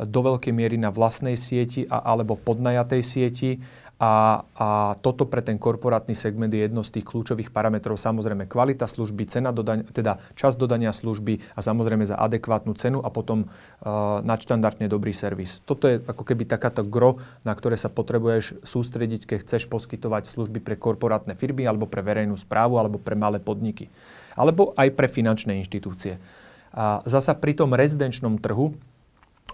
do 0.06 0.20
veľkej 0.22 0.54
miery 0.54 0.78
na 0.78 0.94
vlastnej 0.94 1.34
sieti 1.34 1.90
a, 1.90 2.04
alebo 2.04 2.38
podnajatej 2.38 3.02
sieti 3.02 3.52
a, 3.98 4.46
a 4.54 4.68
toto 5.02 5.26
pre 5.26 5.42
ten 5.42 5.58
korporátny 5.58 6.14
segment 6.14 6.54
je 6.54 6.70
jedno 6.70 6.86
z 6.86 7.02
tých 7.02 7.10
kľúčových 7.10 7.50
parametrov. 7.50 7.98
Samozrejme 7.98 8.46
kvalita 8.46 8.86
služby, 8.86 9.26
cena 9.26 9.50
dodania, 9.50 9.90
teda 9.90 10.22
čas 10.38 10.54
dodania 10.54 10.94
služby 10.94 11.42
a 11.58 11.60
samozrejme 11.66 12.06
za 12.06 12.14
adekvátnu 12.14 12.78
cenu 12.78 13.02
a 13.02 13.10
potom 13.10 13.50
uh, 13.50 14.22
nadštandardne 14.22 14.86
dobrý 14.86 15.18
servis. 15.18 15.66
Toto 15.66 15.90
je 15.90 15.98
ako 15.98 16.22
keby 16.22 16.46
takáto 16.46 16.86
gro, 16.86 17.18
na 17.42 17.58
ktoré 17.58 17.74
sa 17.74 17.90
potrebuješ 17.90 18.62
sústrediť, 18.62 19.26
keď 19.26 19.38
chceš 19.42 19.66
poskytovať 19.66 20.30
služby 20.30 20.62
pre 20.62 20.78
korporátne 20.78 21.34
firmy 21.34 21.66
alebo 21.66 21.90
pre 21.90 22.06
verejnú 22.06 22.38
správu 22.38 22.78
alebo 22.78 23.02
pre 23.02 23.18
malé 23.18 23.42
podniky. 23.42 23.90
Alebo 24.38 24.78
aj 24.78 24.94
pre 24.94 25.10
finančné 25.10 25.58
inštitúcie. 25.58 26.22
A 26.70 27.02
zasa 27.10 27.34
pri 27.34 27.58
tom 27.58 27.74
rezidenčnom 27.74 28.38
trhu 28.38 28.78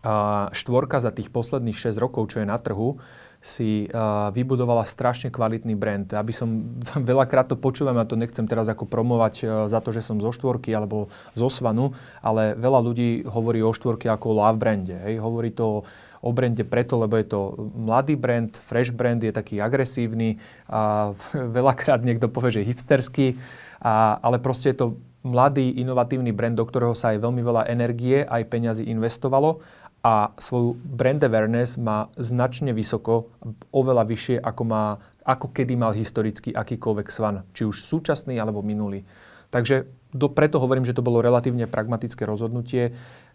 A 0.03 0.51
štvorka 0.51 0.99
za 0.99 1.15
tých 1.15 1.31
posledných 1.31 1.79
6 1.79 1.95
rokov, 1.95 2.35
čo 2.35 2.43
je 2.43 2.47
na 2.51 2.59
trhu, 2.59 2.99
si 3.43 3.91
uh, 3.91 4.31
vybudovala 4.31 4.87
strašne 4.87 5.27
kvalitný 5.27 5.75
brand. 5.75 6.07
Aby 6.15 6.31
som 6.31 6.79
veľakrát 7.11 7.51
to 7.51 7.59
počúvam, 7.59 7.99
a 7.99 8.07
to 8.07 8.15
nechcem 8.15 8.47
teraz 8.47 8.71
ako 8.71 8.87
promovať 8.87 9.35
uh, 9.43 9.47
za 9.67 9.83
to, 9.83 9.91
že 9.91 9.99
som 9.99 10.23
zo 10.23 10.31
štvorky 10.31 10.71
alebo 10.71 11.11
zo 11.35 11.51
Svanu, 11.51 11.91
ale 12.23 12.55
veľa 12.55 12.79
ľudí 12.79 13.27
hovorí 13.27 13.59
o 13.59 13.75
štvorke 13.75 14.07
ako 14.07 14.31
o 14.31 14.35
love 14.39 14.55
brande. 14.55 14.95
Hej. 14.95 15.19
Hovorí 15.19 15.51
to 15.51 15.83
o 16.23 16.31
brande 16.31 16.63
preto, 16.63 16.95
lebo 16.95 17.19
je 17.19 17.27
to 17.27 17.51
mladý 17.75 18.15
brand, 18.15 18.55
fresh 18.63 18.95
brand, 18.95 19.19
je 19.19 19.35
taký 19.35 19.59
agresívny 19.59 20.39
a 20.71 21.11
veľakrát 21.59 21.99
niekto 21.99 22.31
povie, 22.31 22.63
že 22.63 22.67
hipsterský, 22.71 23.35
a, 23.83 24.23
ale 24.23 24.39
proste 24.39 24.71
je 24.71 24.79
to 24.79 24.87
mladý, 25.23 25.79
inovatívny 25.83 26.31
brand, 26.35 26.55
do 26.55 26.63
ktorého 26.67 26.95
sa 26.95 27.15
aj 27.15 27.23
veľmi 27.23 27.41
veľa 27.43 27.63
energie 27.71 28.27
aj 28.27 28.43
peňazí 28.47 28.83
investovalo 28.91 29.63
a 30.03 30.35
svoju 30.35 30.75
brand 30.83 31.23
awareness 31.23 31.79
má 31.79 32.11
značne 32.19 32.75
vysoko, 32.75 33.31
oveľa 33.71 34.03
vyššie, 34.03 34.35
ako, 34.43 34.63
má, 34.67 34.99
ako 35.23 35.47
kedy 35.55 35.79
mal 35.79 35.95
historicky 35.95 36.51
akýkoľvek 36.51 37.07
svan, 37.07 37.47
či 37.55 37.63
už 37.63 37.87
súčasný 37.87 38.35
alebo 38.35 38.59
minulý. 38.59 39.07
Takže 39.47 39.87
do, 40.11 40.27
preto 40.27 40.59
hovorím, 40.59 40.83
že 40.83 40.93
to 40.93 41.05
bolo 41.05 41.23
relatívne 41.23 41.71
pragmatické 41.71 42.27
rozhodnutie. 42.27 42.91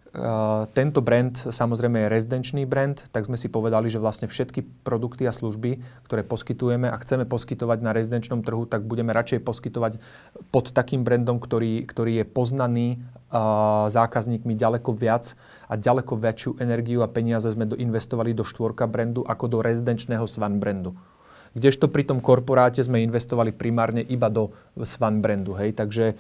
Uh, 0.09 0.65
tento 0.73 1.05
brand 1.05 1.37
samozrejme 1.37 2.01
je 2.01 2.09
rezidenčný 2.09 2.65
brand, 2.65 2.97
tak 3.13 3.29
sme 3.29 3.37
si 3.37 3.53
povedali, 3.53 3.93
že 3.93 4.01
vlastne 4.01 4.25
všetky 4.25 4.65
produkty 4.81 5.29
a 5.29 5.37
služby, 5.37 5.85
ktoré 6.09 6.25
poskytujeme 6.25 6.89
a 6.89 6.97
chceme 6.97 7.29
poskytovať 7.29 7.79
na 7.85 7.93
rezidenčnom 7.93 8.41
trhu, 8.41 8.65
tak 8.65 8.89
budeme 8.89 9.13
radšej 9.13 9.45
poskytovať 9.45 10.01
pod 10.49 10.73
takým 10.73 11.05
brandom, 11.05 11.37
ktorý, 11.37 11.85
ktorý 11.85 12.25
je 12.25 12.25
poznaný 12.25 12.87
uh, 12.97 13.85
zákazníkmi 13.93 14.57
ďaleko 14.57 14.97
viac 14.97 15.37
a 15.69 15.77
ďaleko 15.77 16.17
väčšiu 16.17 16.51
energiu 16.57 17.05
a 17.05 17.13
peniaze 17.13 17.53
sme 17.53 17.69
investovali 17.69 18.33
do 18.33 18.49
štvorka 18.49 18.89
brandu 18.89 19.29
ako 19.29 19.45
do 19.45 19.59
rezidenčného 19.61 20.25
Svan 20.25 20.57
brandu. 20.57 20.97
Kdežto 21.53 21.89
pri 21.89 22.09
tom 22.09 22.21
korporáte 22.21 22.81
sme 22.85 23.05
investovali 23.05 23.53
primárne 23.53 24.05
iba 24.05 24.29
do 24.29 24.53
Svan 24.85 25.21
brandu. 25.25 25.57
Hej? 25.57 25.77
Takže 25.77 26.17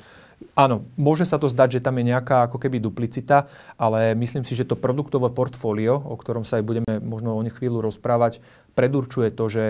Áno, 0.54 0.86
môže 0.94 1.26
sa 1.26 1.38
to 1.38 1.50
zdať, 1.50 1.78
že 1.78 1.84
tam 1.84 1.98
je 1.98 2.14
nejaká 2.14 2.46
ako 2.46 2.62
keby 2.62 2.78
duplicita, 2.78 3.50
ale 3.74 4.14
myslím 4.14 4.46
si, 4.46 4.54
že 4.54 4.66
to 4.66 4.78
produktové 4.78 5.30
portfólio, 5.30 5.98
o 5.98 6.14
ktorom 6.14 6.46
sa 6.46 6.58
aj 6.58 6.64
budeme 6.66 6.92
možno 7.02 7.34
o 7.34 7.42
chvíľu 7.42 7.82
rozprávať, 7.82 8.42
predurčuje 8.78 9.34
to, 9.34 9.44
že 9.50 9.64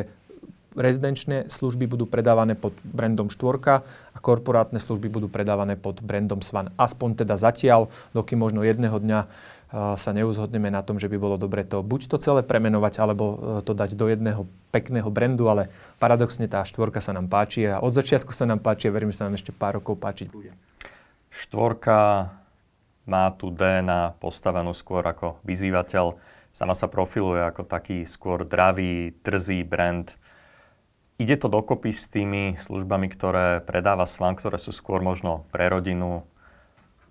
rezidenčné 0.76 1.50
služby 1.50 1.88
budú 1.88 2.04
predávané 2.04 2.54
pod 2.54 2.76
brandom 2.84 3.32
Štvorka 3.32 3.82
a 4.14 4.18
korporátne 4.20 4.78
služby 4.78 5.10
budú 5.10 5.26
predávané 5.26 5.75
pod 5.75 5.98
brandom 6.04 6.44
Svan. 6.44 6.70
Aspoň 6.76 7.25
teda 7.25 7.34
zatiaľ, 7.40 7.90
dokým 8.12 8.38
možno 8.38 8.62
jedného 8.62 8.96
dňa 9.00 9.20
sa 9.68 10.10
neuzhodneme 10.16 10.72
na 10.72 10.80
tom, 10.80 10.96
že 10.96 11.12
by 11.12 11.16
bolo 11.20 11.37
dobre 11.37 11.60
to 11.60 11.84
buď 11.84 12.08
to 12.08 12.16
celé 12.16 12.40
premenovať, 12.40 13.04
alebo 13.04 13.25
e, 13.37 13.37
to 13.60 13.76
dať 13.76 14.00
do 14.00 14.08
jedného 14.08 14.48
pekného 14.72 15.12
brandu, 15.12 15.44
ale 15.52 15.68
paradoxne 16.00 16.48
tá 16.48 16.64
štvorka 16.64 17.04
sa 17.04 17.12
nám 17.12 17.28
páči 17.28 17.68
a 17.68 17.84
od 17.84 17.92
začiatku 17.92 18.32
sa 18.32 18.48
nám 18.48 18.64
páči 18.64 18.88
a 18.88 18.94
verím, 18.96 19.12
že 19.12 19.20
sa 19.20 19.28
nám 19.28 19.37
ešte 19.37 19.52
pár 19.52 19.76
rokov 19.76 20.00
páčiť 20.00 20.32
bude. 20.32 20.56
Štvorka 21.28 22.32
má 23.04 23.28
tú 23.37 23.52
DNA 23.52 24.16
postavenú 24.16 24.72
skôr 24.72 25.04
ako 25.04 25.37
vyzývateľ. 25.44 26.16
Sama 26.56 26.72
sa 26.72 26.88
profiluje 26.88 27.44
ako 27.44 27.68
taký 27.68 28.08
skôr 28.08 28.48
dravý, 28.48 29.12
trzý 29.20 29.68
brand. 29.68 30.08
Ide 31.20 31.44
to 31.44 31.52
dokopy 31.52 31.92
s 31.92 32.08
tými 32.08 32.56
službami, 32.56 33.12
ktoré 33.12 33.60
predáva 33.60 34.08
Svan, 34.08 34.32
ktoré 34.32 34.56
sú 34.56 34.72
skôr 34.72 35.04
možno 35.04 35.44
pre 35.52 35.68
rodinu, 35.68 36.25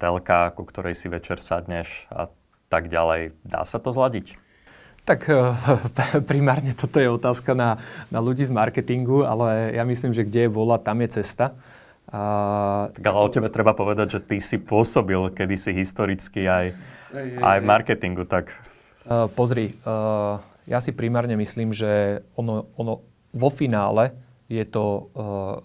telka, 0.01 0.53
ku 0.57 0.65
ktorej 0.65 0.97
si 0.97 1.09
večer 1.09 1.37
sadneš 1.41 2.09
a 2.09 2.29
tak 2.67 2.91
ďalej. 2.91 3.35
Dá 3.47 3.63
sa 3.63 3.79
to 3.79 3.91
zladiť? 3.95 4.35
Tak 5.07 5.31
eh, 5.31 5.55
primárne 6.31 6.75
toto 6.75 6.99
je 6.99 7.07
otázka 7.07 7.55
na, 7.55 7.79
na 8.11 8.19
ľudí 8.19 8.43
z 8.43 8.51
marketingu, 8.51 9.23
ale 9.23 9.71
ja 9.71 9.87
myslím, 9.87 10.11
že 10.11 10.27
kde 10.27 10.47
je 10.47 10.51
vola, 10.51 10.75
tam 10.75 10.99
je 10.99 11.23
cesta. 11.23 11.55
A... 12.07 12.87
Tak 12.95 13.03
ale 13.03 13.19
o 13.19 13.31
tebe 13.31 13.51
treba 13.51 13.75
povedať, 13.75 14.19
že 14.19 14.23
ty 14.23 14.37
si 14.39 14.55
pôsobil 14.55 15.19
kedysi 15.35 15.75
historicky 15.75 16.47
aj, 16.47 16.71
aj 17.39 17.57
v 17.59 17.65
marketingu, 17.67 18.23
tak... 18.23 18.55
Uh, 19.07 19.27
pozri, 19.31 19.75
uh, 19.83 20.39
ja 20.67 20.79
si 20.79 20.95
primárne 20.95 21.35
myslím, 21.35 21.75
že 21.75 22.23
ono, 22.35 22.71
ono 22.79 23.03
vo 23.35 23.51
finále 23.51 24.15
je 24.47 24.63
to 24.63 24.83
uh, 24.83 25.59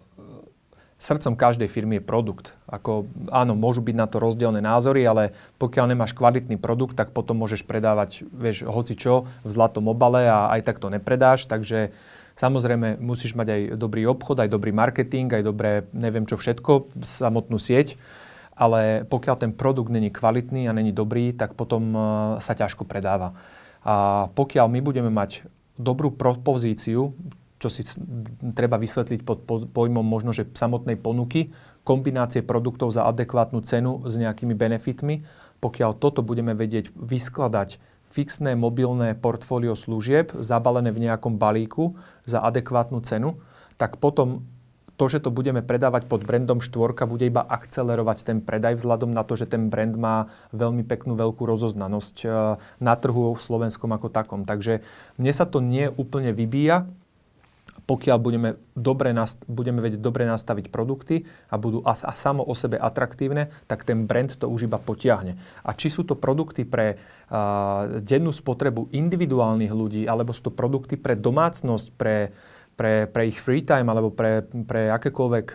srdcom 1.02 1.34
každej 1.34 1.66
firmy 1.66 1.98
je 1.98 2.06
produkt. 2.06 2.54
Ako, 2.70 3.10
áno, 3.34 3.58
môžu 3.58 3.82
byť 3.82 3.96
na 3.98 4.06
to 4.06 4.22
rozdielne 4.22 4.62
názory, 4.62 5.02
ale 5.02 5.34
pokiaľ 5.58 5.90
nemáš 5.90 6.14
kvalitný 6.14 6.62
produkt, 6.62 6.94
tak 6.94 7.10
potom 7.10 7.42
môžeš 7.42 7.66
predávať, 7.66 8.22
vieš, 8.30 8.62
hoci 8.62 8.94
čo 8.94 9.26
v 9.42 9.50
zlatom 9.50 9.90
obale 9.90 10.30
a 10.30 10.54
aj 10.54 10.62
tak 10.62 10.78
to 10.78 10.86
nepredáš. 10.86 11.50
Takže 11.50 11.90
samozrejme 12.38 13.02
musíš 13.02 13.34
mať 13.34 13.48
aj 13.50 13.60
dobrý 13.74 14.06
obchod, 14.06 14.46
aj 14.46 14.54
dobrý 14.54 14.70
marketing, 14.70 15.26
aj 15.34 15.42
dobré, 15.42 15.70
neviem 15.90 16.22
čo 16.22 16.38
všetko, 16.38 16.94
samotnú 17.02 17.58
sieť. 17.58 17.98
Ale 18.54 19.02
pokiaľ 19.10 19.36
ten 19.42 19.50
produkt 19.50 19.90
není 19.90 20.14
kvalitný 20.14 20.70
a 20.70 20.76
není 20.76 20.94
dobrý, 20.94 21.34
tak 21.34 21.58
potom 21.58 21.82
uh, 21.90 22.02
sa 22.38 22.54
ťažko 22.54 22.86
predáva. 22.86 23.34
A 23.82 24.28
pokiaľ 24.38 24.70
my 24.70 24.80
budeme 24.84 25.10
mať 25.10 25.42
dobrú 25.74 26.14
propozíciu, 26.14 27.10
čo 27.62 27.70
si 27.70 27.86
treba 28.58 28.74
vysvetliť 28.74 29.22
pod 29.22 29.46
pojmom 29.70 30.02
možno, 30.02 30.34
že 30.34 30.50
samotnej 30.50 30.98
ponuky, 30.98 31.54
kombinácie 31.86 32.42
produktov 32.42 32.90
za 32.90 33.06
adekvátnu 33.06 33.62
cenu 33.62 34.02
s 34.02 34.18
nejakými 34.18 34.58
benefitmi. 34.58 35.22
Pokiaľ 35.62 35.94
toto 35.94 36.26
budeme 36.26 36.58
vedieť 36.58 36.90
vyskladať 36.98 37.78
fixné 38.10 38.58
mobilné 38.58 39.14
portfólio 39.14 39.78
služieb 39.78 40.34
zabalené 40.42 40.90
v 40.90 41.06
nejakom 41.06 41.38
balíku 41.38 41.94
za 42.26 42.42
adekvátnu 42.42 42.98
cenu, 43.06 43.38
tak 43.78 44.02
potom 44.02 44.42
to, 45.00 45.08
že 45.08 45.24
to 45.24 45.30
budeme 45.32 45.64
predávať 45.64 46.06
pod 46.06 46.22
brandom 46.22 46.60
štvorka, 46.60 47.08
bude 47.08 47.26
iba 47.26 47.42
akcelerovať 47.42 48.18
ten 48.22 48.38
predaj 48.44 48.78
vzhľadom 48.78 49.10
na 49.10 49.24
to, 49.24 49.34
že 49.34 49.48
ten 49.48 49.72
brand 49.72 49.96
má 49.96 50.28
veľmi 50.52 50.84
peknú 50.84 51.16
veľkú 51.16 51.42
rozoznanosť 51.42 52.16
eh, 52.22 52.30
na 52.78 52.94
trhu 52.94 53.32
v 53.32 53.40
Slovenskom 53.40 53.90
ako 53.90 54.12
takom. 54.12 54.44
Takže 54.44 54.84
mne 55.16 55.32
sa 55.32 55.48
to 55.48 55.64
nie 55.64 55.88
úplne 55.88 56.36
vybíja, 56.36 56.86
pokiaľ 57.92 58.18
budeme, 58.24 58.56
dobre 58.72 59.12
budeme 59.44 59.84
vedieť 59.84 60.00
dobre 60.00 60.24
nastaviť 60.24 60.72
produkty 60.72 61.28
a 61.52 61.60
budú 61.60 61.84
a, 61.84 61.92
a 61.92 62.12
samo 62.16 62.40
o 62.40 62.56
sebe 62.56 62.80
atraktívne, 62.80 63.52
tak 63.68 63.84
ten 63.84 64.08
brand 64.08 64.32
to 64.32 64.48
už 64.48 64.64
iba 64.64 64.80
potiahne. 64.80 65.36
A 65.60 65.76
či 65.76 65.92
sú 65.92 66.08
to 66.08 66.16
produkty 66.16 66.64
pre 66.64 66.96
uh, 66.96 68.00
dennú 68.00 68.32
spotrebu 68.32 68.88
individuálnych 68.96 69.68
ľudí, 69.68 70.02
alebo 70.08 70.32
sú 70.32 70.48
to 70.48 70.52
produkty 70.56 70.96
pre 70.96 71.20
domácnosť, 71.20 71.86
pre, 72.00 72.32
pre, 72.80 73.04
pre 73.12 73.28
ich 73.28 73.36
free 73.36 73.60
time, 73.60 73.92
alebo 73.92 74.08
pre, 74.08 74.48
pre 74.64 74.88
akékoľvek, 74.88 75.46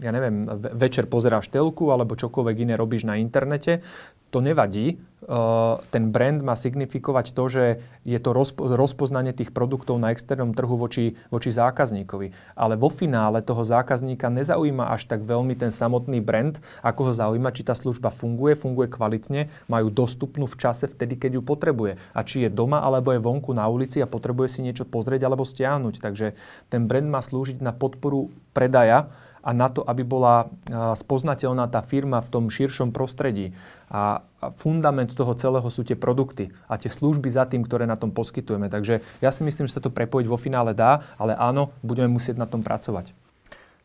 ja 0.00 0.10
neviem, 0.16 0.48
večer 0.72 1.04
pozeráš 1.12 1.52
telku, 1.52 1.92
alebo 1.92 2.16
čokoľvek 2.16 2.56
iné 2.64 2.74
robíš 2.80 3.04
na 3.04 3.20
internete, 3.20 3.84
to 4.32 4.40
nevadí. 4.40 4.96
Uh, 5.22 5.78
ten 5.94 6.10
brand 6.10 6.42
má 6.42 6.58
signifikovať 6.58 7.30
to, 7.30 7.44
že 7.46 7.64
je 8.02 8.18
to 8.18 8.34
rozpoznanie 8.58 9.30
tých 9.30 9.54
produktov 9.54 10.02
na 10.02 10.10
externom 10.10 10.50
trhu 10.50 10.74
voči, 10.74 11.14
voči 11.30 11.54
zákazníkovi. 11.54 12.58
Ale 12.58 12.74
vo 12.74 12.90
finále 12.90 13.38
toho 13.38 13.62
zákazníka 13.62 14.26
nezaujíma 14.34 14.90
až 14.90 15.06
tak 15.06 15.22
veľmi 15.22 15.54
ten 15.54 15.70
samotný 15.70 16.18
brand, 16.18 16.58
ako 16.82 17.06
ho 17.06 17.12
zaujíma, 17.14 17.54
či 17.54 17.62
tá 17.62 17.70
služba 17.70 18.10
funguje, 18.10 18.58
funguje 18.58 18.90
kvalitne, 18.90 19.46
majú 19.70 19.94
dostupnú 19.94 20.50
v 20.50 20.58
čase 20.58 20.90
vtedy, 20.90 21.14
keď 21.14 21.38
ju 21.38 21.42
potrebuje. 21.46 22.02
A 22.10 22.26
či 22.26 22.42
je 22.42 22.50
doma 22.50 22.82
alebo 22.82 23.14
je 23.14 23.22
vonku 23.22 23.54
na 23.54 23.70
ulici 23.70 24.02
a 24.02 24.10
potrebuje 24.10 24.58
si 24.58 24.60
niečo 24.66 24.82
pozrieť 24.82 25.22
alebo 25.22 25.46
stiahnuť. 25.46 26.02
Takže 26.02 26.34
ten 26.66 26.90
brand 26.90 27.06
má 27.06 27.22
slúžiť 27.22 27.62
na 27.62 27.70
podporu 27.70 28.34
predaja 28.50 29.06
a 29.42 29.50
na 29.50 29.66
to, 29.66 29.82
aby 29.82 30.06
bola 30.06 30.46
spoznateľná 30.70 31.66
tá 31.66 31.82
firma 31.82 32.22
v 32.22 32.30
tom 32.30 32.44
širšom 32.46 32.94
prostredí. 32.94 33.52
A 33.92 34.24
fundament 34.56 35.10
toho 35.12 35.34
celého 35.36 35.66
sú 35.68 35.82
tie 35.82 35.98
produkty 35.98 36.54
a 36.70 36.78
tie 36.78 36.88
služby 36.88 37.28
za 37.28 37.44
tým, 37.44 37.66
ktoré 37.66 37.84
na 37.84 37.98
tom 37.98 38.14
poskytujeme. 38.14 38.70
Takže 38.70 39.02
ja 39.20 39.30
si 39.34 39.42
myslím, 39.44 39.68
že 39.68 39.76
sa 39.76 39.84
to 39.84 39.92
prepojiť 39.92 40.26
vo 40.30 40.40
finále 40.40 40.72
dá, 40.72 41.04
ale 41.20 41.36
áno, 41.36 41.74
budeme 41.84 42.08
musieť 42.08 42.40
na 42.40 42.48
tom 42.48 42.64
pracovať. 42.64 43.12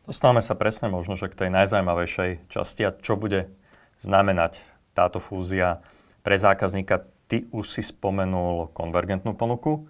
Dostávame 0.08 0.40
sa 0.40 0.56
presne 0.56 0.88
možno, 0.88 1.20
že 1.20 1.28
k 1.28 1.36
tej 1.36 1.50
najzajímavejšej 1.52 2.48
časti 2.48 2.88
a 2.88 2.96
čo 2.96 3.20
bude 3.20 3.52
znamenať 4.00 4.64
táto 4.96 5.20
fúzia 5.20 5.84
pre 6.24 6.40
zákazníka. 6.40 7.04
Ty 7.28 7.44
už 7.52 7.68
si 7.68 7.84
spomenul 7.84 8.72
konvergentnú 8.72 9.36
ponuku. 9.36 9.84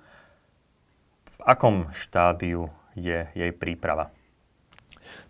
V 1.39 1.41
akom 1.47 1.95
štádiu 1.95 2.67
je 2.99 3.31
jej 3.31 3.53
príprava? 3.55 4.11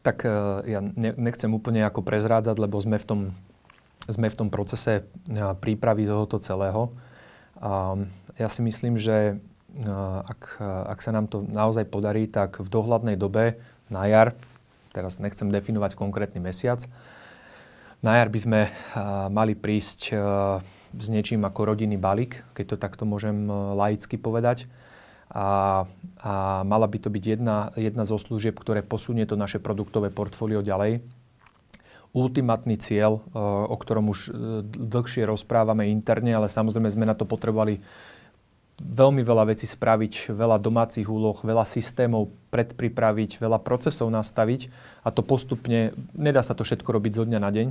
Tak 0.02 0.22
e, 0.24 0.30
ja 0.68 0.80
nechcem 0.98 1.50
úplne 1.50 1.82
ako 1.82 2.06
prezrádzať, 2.06 2.56
lebo 2.58 2.78
sme 2.78 2.96
v 2.98 3.06
tom, 3.06 3.20
sme 4.06 4.30
v 4.30 4.38
tom 4.38 4.48
procese 4.48 5.02
e, 5.02 5.02
prípravy 5.58 6.06
tohoto 6.06 6.38
celého. 6.38 6.94
Ja 8.38 8.46
si 8.46 8.62
myslím, 8.62 8.94
že 8.94 9.34
e, 9.34 9.90
ak, 10.22 10.62
ak 10.62 10.98
sa 11.02 11.10
nám 11.10 11.26
to 11.26 11.42
naozaj 11.42 11.90
podarí, 11.90 12.30
tak 12.30 12.62
v 12.62 12.68
dohľadnej 12.70 13.18
dobe 13.18 13.58
na 13.90 14.06
jar, 14.06 14.38
teraz 14.94 15.18
nechcem 15.18 15.50
definovať 15.50 15.98
konkrétny 15.98 16.38
mesiac, 16.38 16.86
na 17.98 18.14
jar 18.22 18.30
by 18.30 18.38
sme 18.38 18.60
mali 19.26 19.58
prísť 19.58 20.14
s 20.94 21.06
niečím 21.10 21.42
ako 21.42 21.74
rodinný 21.74 21.98
balík, 21.98 22.46
keď 22.54 22.64
to 22.70 22.76
takto 22.78 23.02
môžem 23.02 23.50
laicky 23.74 24.14
povedať. 24.14 24.70
A, 25.38 25.86
a 26.18 26.32
mala 26.66 26.90
by 26.90 26.98
to 26.98 27.14
byť 27.14 27.24
jedna, 27.38 27.70
jedna 27.78 28.02
zo 28.02 28.18
služieb, 28.18 28.58
ktoré 28.58 28.82
posunie 28.82 29.22
to 29.22 29.38
naše 29.38 29.62
produktové 29.62 30.10
portfólio 30.10 30.66
ďalej. 30.66 30.98
Ultimátny 32.10 32.74
cieľ, 32.80 33.22
o 33.70 33.76
ktorom 33.78 34.10
už 34.10 34.34
dlhšie 34.66 35.28
rozprávame 35.28 35.92
interne, 35.94 36.34
ale 36.34 36.50
samozrejme 36.50 36.90
sme 36.90 37.06
na 37.06 37.14
to 37.14 37.22
potrebovali 37.22 37.78
veľmi 38.78 39.22
veľa 39.26 39.50
vecí 39.50 39.66
spraviť, 39.66 40.30
veľa 40.30 40.58
domácich 40.62 41.06
úloh, 41.10 41.34
veľa 41.42 41.66
systémov 41.66 42.30
predpripraviť, 42.54 43.42
veľa 43.42 43.58
procesov 43.58 44.06
nastaviť 44.08 44.70
a 45.02 45.10
to 45.10 45.26
postupne, 45.26 45.94
nedá 46.14 46.46
sa 46.46 46.54
to 46.54 46.62
všetko 46.62 46.86
robiť 46.86 47.12
zo 47.18 47.24
dňa 47.26 47.38
na 47.42 47.50
deň. 47.50 47.66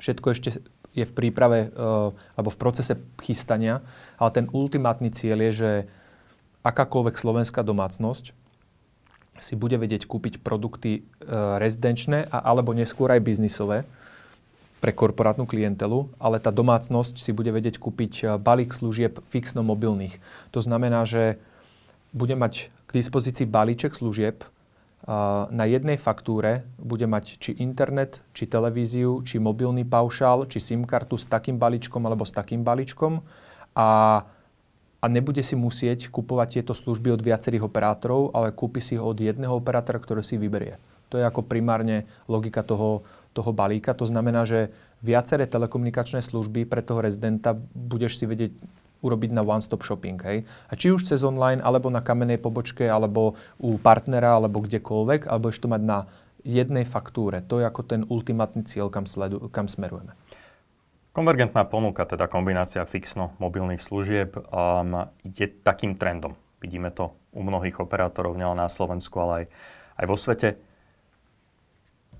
Všetko 0.00 0.26
ešte 0.32 0.48
je 0.96 1.04
v 1.04 1.12
príprave 1.12 1.68
uh, 1.68 2.10
alebo 2.34 2.50
v 2.50 2.60
procese 2.60 2.96
chystania, 3.20 3.84
ale 4.16 4.30
ten 4.32 4.46
ultimátny 4.48 5.12
cieľ 5.12 5.44
je, 5.50 5.52
že 5.52 5.70
akákoľvek 6.66 7.14
slovenská 7.18 7.62
domácnosť 7.62 8.32
si 9.38 9.54
bude 9.54 9.78
vedieť 9.78 10.10
kúpiť 10.10 10.42
produkty 10.42 11.06
uh, 11.22 11.62
rezidenčné 11.62 12.26
a, 12.26 12.42
alebo 12.42 12.74
neskôr 12.74 13.14
aj 13.14 13.22
biznisové, 13.22 13.86
pre 14.78 14.94
korporátnu 14.94 15.44
klientelu, 15.46 16.06
ale 16.22 16.38
tá 16.38 16.54
domácnosť 16.54 17.18
si 17.18 17.34
bude 17.34 17.50
vedieť 17.50 17.82
kúpiť 17.82 18.12
eh, 18.22 18.26
balík 18.38 18.70
služieb 18.70 19.18
fixno 19.30 19.66
mobilných. 19.66 20.18
To 20.54 20.62
znamená, 20.62 21.04
že 21.04 21.38
bude 22.14 22.38
mať 22.38 22.70
k 22.88 22.90
dispozícii 22.94 23.44
balíček 23.44 23.92
služieb, 23.98 24.42
eh, 24.42 24.48
na 25.50 25.64
jednej 25.66 25.98
faktúre 25.98 26.62
bude 26.78 27.10
mať 27.10 27.42
či 27.42 27.50
internet, 27.58 28.22
či 28.32 28.46
televíziu, 28.46 29.20
či 29.26 29.42
mobilný 29.42 29.82
paušál, 29.82 30.46
či 30.46 30.62
SIM 30.62 30.86
kartu 30.86 31.18
s 31.18 31.26
takým 31.26 31.58
balíčkom 31.58 32.02
alebo 32.06 32.22
s 32.22 32.32
takým 32.32 32.62
balíčkom 32.62 33.20
a, 33.74 34.22
a 34.98 35.06
nebude 35.06 35.42
si 35.46 35.54
musieť 35.54 36.10
kupovať 36.10 36.58
tieto 36.58 36.74
služby 36.74 37.14
od 37.14 37.22
viacerých 37.22 37.70
operátorov, 37.70 38.34
ale 38.34 38.50
kúpi 38.50 38.82
si 38.82 38.98
ho 38.98 39.06
od 39.06 39.18
jedného 39.18 39.54
operátora, 39.54 40.02
ktorý 40.02 40.26
si 40.26 40.34
vyberie. 40.34 40.78
To 41.08 41.16
je 41.16 41.24
ako 41.24 41.46
primárne 41.46 42.04
logika 42.26 42.66
toho, 42.66 43.06
toho 43.32 43.50
balíka. 43.54 43.96
To 43.96 44.04
znamená, 44.04 44.44
že 44.44 44.74
viaceré 45.00 45.46
telekomunikačné 45.46 46.20
služby 46.20 46.66
pre 46.66 46.82
toho 46.82 47.00
rezidenta 47.00 47.54
budeš 47.72 48.18
si 48.18 48.26
vedieť 48.26 48.52
urobiť 48.98 49.30
na 49.30 49.46
one-stop 49.46 49.86
shopping. 49.86 50.18
Hej? 50.18 50.42
A 50.66 50.74
či 50.74 50.90
už 50.90 51.06
cez 51.06 51.22
online, 51.22 51.62
alebo 51.62 51.86
na 51.88 52.02
kamenej 52.02 52.42
pobočke, 52.42 52.82
alebo 52.82 53.38
u 53.62 53.78
partnera, 53.78 54.34
alebo 54.34 54.58
kdekoľvek, 54.58 55.30
alebo 55.30 55.48
ešte 55.48 55.70
to 55.70 55.72
mať 55.72 55.82
na 55.86 55.98
jednej 56.42 56.82
faktúre. 56.82 57.46
To 57.46 57.62
je 57.62 57.64
ako 57.66 57.82
ten 57.86 58.02
ultimátny 58.10 58.66
cieľ, 58.66 58.90
kam, 58.90 59.06
sledu, 59.06 59.46
kam 59.54 59.70
smerujeme. 59.70 60.18
Konvergentná 61.18 61.66
ponuka, 61.66 62.06
teda 62.06 62.30
kombinácia 62.30 62.86
fixno-mobilných 62.86 63.82
služieb, 63.82 64.38
um, 64.38 65.10
je 65.26 65.50
takým 65.50 65.98
trendom. 65.98 66.38
Vidíme 66.62 66.94
to 66.94 67.18
u 67.34 67.42
mnohých 67.42 67.82
operátorov, 67.82 68.38
nielen 68.38 68.62
na 68.62 68.70
Slovensku, 68.70 69.18
ale 69.18 69.32
aj, 69.34 69.44
aj 69.98 70.06
vo 70.06 70.14
svete 70.14 70.48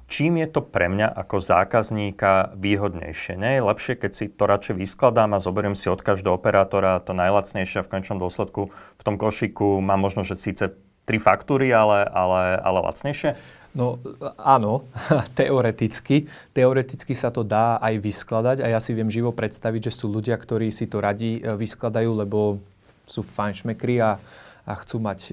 čím 0.08 0.40
je 0.40 0.48
to 0.48 0.64
pre 0.64 0.88
mňa 0.88 1.06
ako 1.14 1.37
zákazníka 1.38 2.56
výhodnejšie. 2.56 3.37
Nie 3.37 3.61
je 3.61 3.68
lepšie, 3.68 3.94
keď 4.00 4.12
si 4.16 4.24
to 4.32 4.48
radšej 4.48 4.80
vyskladám 4.80 5.37
a 5.37 5.38
zoberiem 5.38 5.76
si 5.76 5.92
od 5.92 6.00
každého 6.00 6.34
operátora 6.34 6.98
to 7.04 7.12
najlacnejšie 7.12 7.84
v 7.84 7.92
končnom 7.92 8.18
dôsledku 8.18 8.72
v 8.72 9.02
tom 9.04 9.20
košiku 9.20 9.84
mám 9.84 10.00
možno, 10.00 10.24
že 10.24 10.34
síce 10.34 10.74
tri 11.08 11.16
faktúry, 11.16 11.72
ale, 11.72 12.04
ale, 12.04 12.60
ale 12.60 12.78
lacnejšie? 12.84 13.32
No 13.72 13.96
áno, 14.36 14.84
teoreticky. 15.38 16.28
Teoreticky 16.52 17.16
sa 17.16 17.32
to 17.32 17.40
dá 17.40 17.80
aj 17.80 17.96
vyskladať 18.00 18.56
a 18.60 18.66
ja 18.68 18.78
si 18.80 18.92
viem 18.92 19.08
živo 19.08 19.32
predstaviť, 19.32 19.88
že 19.88 19.96
sú 19.96 20.12
ľudia, 20.12 20.36
ktorí 20.36 20.68
si 20.68 20.84
to 20.84 21.00
radi 21.00 21.40
e, 21.40 21.56
vyskladajú, 21.56 22.12
lebo 22.12 22.60
sú 23.08 23.24
fajnšmekri 23.24 24.04
a, 24.04 24.20
a 24.68 24.72
chcú 24.84 25.00
mať 25.00 25.32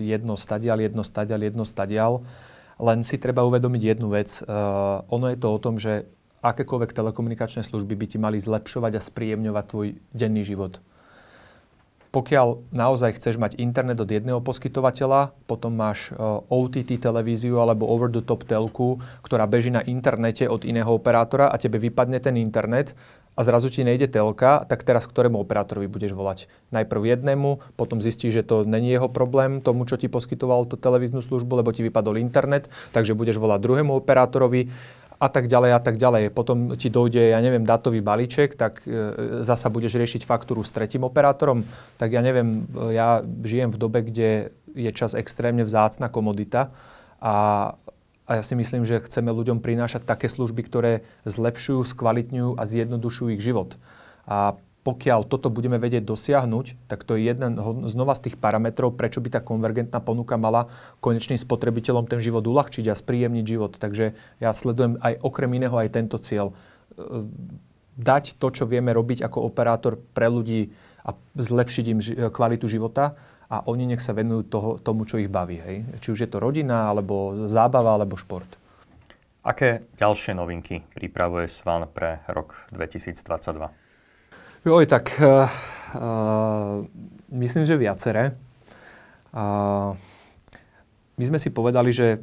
jedno 0.00 0.40
stadial, 0.40 0.80
jedno 0.80 1.04
stadial, 1.04 1.40
jedno 1.44 1.64
stadial. 1.68 2.24
Len 2.80 3.04
si 3.04 3.20
treba 3.20 3.44
uvedomiť 3.46 3.82
jednu 3.86 4.10
vec. 4.10 4.42
Uh, 4.42 5.06
ono 5.06 5.30
je 5.30 5.38
to 5.38 5.46
o 5.46 5.62
tom, 5.62 5.78
že 5.78 6.10
akékoľvek 6.42 6.90
telekomunikačné 6.90 7.62
služby 7.62 7.94
by 7.94 8.06
ti 8.10 8.18
mali 8.18 8.42
zlepšovať 8.42 8.98
a 8.98 9.00
spríjemňovať 9.00 9.64
tvoj 9.70 9.86
denný 10.10 10.42
život. 10.42 10.82
Pokiaľ 12.14 12.70
naozaj 12.70 13.18
chceš 13.18 13.42
mať 13.42 13.58
internet 13.58 13.98
od 13.98 14.06
jedného 14.06 14.38
poskytovateľa, 14.38 15.34
potom 15.50 15.74
máš 15.74 16.14
eh, 16.14 16.22
OTT 16.46 17.02
televíziu 17.02 17.58
alebo 17.58 17.90
over-the-top 17.90 18.46
telku, 18.46 19.02
ktorá 19.26 19.50
beží 19.50 19.74
na 19.74 19.82
internete 19.82 20.46
od 20.46 20.62
iného 20.62 20.94
operátora 20.94 21.50
a 21.50 21.58
tebe 21.58 21.82
vypadne 21.82 22.22
ten 22.22 22.38
internet 22.38 22.94
a 23.34 23.42
zrazu 23.42 23.66
ti 23.66 23.82
nejde 23.82 24.06
telka, 24.06 24.62
tak 24.62 24.86
teraz 24.86 25.10
ktorému 25.10 25.42
operátorovi 25.42 25.90
budeš 25.90 26.14
volať? 26.14 26.46
Najprv 26.70 27.18
jednému, 27.18 27.74
potom 27.74 27.98
zistíš, 27.98 28.42
že 28.42 28.46
to 28.46 28.62
není 28.62 28.94
jeho 28.94 29.10
problém, 29.10 29.58
tomu, 29.58 29.82
čo 29.90 29.98
ti 29.98 30.06
poskytoval 30.06 30.70
tú 30.70 30.78
televíznu 30.78 31.18
službu, 31.18 31.58
lebo 31.58 31.74
ti 31.74 31.82
vypadol 31.82 32.22
internet, 32.22 32.70
takže 32.94 33.18
budeš 33.18 33.42
volať 33.42 33.58
druhému 33.58 33.90
operátorovi 33.90 34.70
a 35.18 35.28
tak 35.30 35.46
ďalej 35.46 35.70
a 35.74 35.80
tak 35.80 35.96
ďalej. 35.96 36.34
Potom 36.34 36.74
ti 36.74 36.90
dojde, 36.90 37.32
ja 37.32 37.40
neviem, 37.40 37.62
datový 37.62 38.02
balíček, 38.02 38.58
tak 38.58 38.82
e, 38.84 39.42
zasa 39.46 39.70
budeš 39.70 39.96
riešiť 39.96 40.26
faktúru 40.26 40.66
s 40.66 40.74
tretím 40.74 41.06
operátorom. 41.06 41.62
Tak 41.96 42.10
ja 42.12 42.20
neviem, 42.20 42.66
ja 42.90 43.22
žijem 43.22 43.70
v 43.70 43.80
dobe, 43.80 44.00
kde 44.04 44.50
je 44.74 44.90
čas 44.90 45.14
extrémne 45.14 45.62
vzácna 45.62 46.10
komodita 46.10 46.74
a 47.22 47.34
a 48.24 48.40
ja 48.40 48.42
si 48.42 48.56
myslím, 48.56 48.88
že 48.88 49.04
chceme 49.04 49.28
ľuďom 49.28 49.60
prinášať 49.60 50.08
také 50.08 50.32
služby, 50.32 50.64
ktoré 50.64 51.04
zlepšujú, 51.28 51.84
skvalitňujú 51.84 52.56
a 52.56 52.62
zjednodušujú 52.64 53.36
ich 53.36 53.44
život. 53.44 53.76
A 54.24 54.56
pokiaľ 54.84 55.24
toto 55.24 55.48
budeme 55.48 55.80
vedieť 55.80 56.04
dosiahnuť, 56.04 56.92
tak 56.92 57.08
to 57.08 57.16
je 57.16 57.32
jeden 57.32 57.56
znova 57.88 58.12
z 58.12 58.28
tých 58.28 58.36
parametrov, 58.36 58.92
prečo 58.92 59.24
by 59.24 59.32
tá 59.32 59.40
konvergentná 59.40 59.96
ponuka 60.04 60.36
mala 60.36 60.68
konečným 61.00 61.40
spotrebiteľom 61.40 62.04
ten 62.04 62.20
život 62.20 62.44
uľahčiť 62.44 62.92
a 62.92 62.94
spríjemniť 62.94 63.44
život. 63.48 63.80
Takže 63.80 64.12
ja 64.44 64.50
sledujem 64.52 65.00
aj 65.00 65.24
okrem 65.24 65.56
iného 65.56 65.72
aj 65.72 65.88
tento 65.88 66.20
cieľ. 66.20 66.52
E, 66.52 67.24
dať 67.96 68.36
to, 68.36 68.52
čo 68.52 68.68
vieme 68.68 68.92
robiť 68.92 69.24
ako 69.24 69.48
operátor 69.48 69.96
pre 70.12 70.28
ľudí 70.28 70.68
a 71.00 71.16
zlepšiť 71.32 71.84
im 71.88 72.00
kvalitu 72.28 72.68
života 72.68 73.16
a 73.48 73.64
oni 73.64 73.88
nech 73.88 74.04
sa 74.04 74.12
venujú 74.12 74.42
toho, 74.52 74.70
tomu, 74.84 75.08
čo 75.08 75.16
ich 75.16 75.32
baví. 75.32 75.64
Hej? 75.64 75.76
Či 76.04 76.08
už 76.12 76.18
je 76.24 76.28
to 76.28 76.44
rodina, 76.44 76.92
alebo 76.92 77.48
zábava, 77.48 77.96
alebo 77.96 78.20
šport. 78.20 78.60
Aké 79.44 79.84
ďalšie 80.00 80.32
novinky 80.32 80.80
pripravuje 80.96 81.48
Svan 81.48 81.84
pre 81.88 82.24
rok 82.32 82.56
2022? 82.72 83.83
Joj, 84.64 84.88
tak 84.88 85.20
uh, 85.20 85.44
uh, 85.92 86.80
myslím, 87.28 87.68
že 87.68 87.76
viaceré. 87.76 88.32
Uh, 89.28 89.92
my 91.20 91.24
sme 91.28 91.36
si 91.36 91.52
povedali, 91.52 91.92
že 91.92 92.16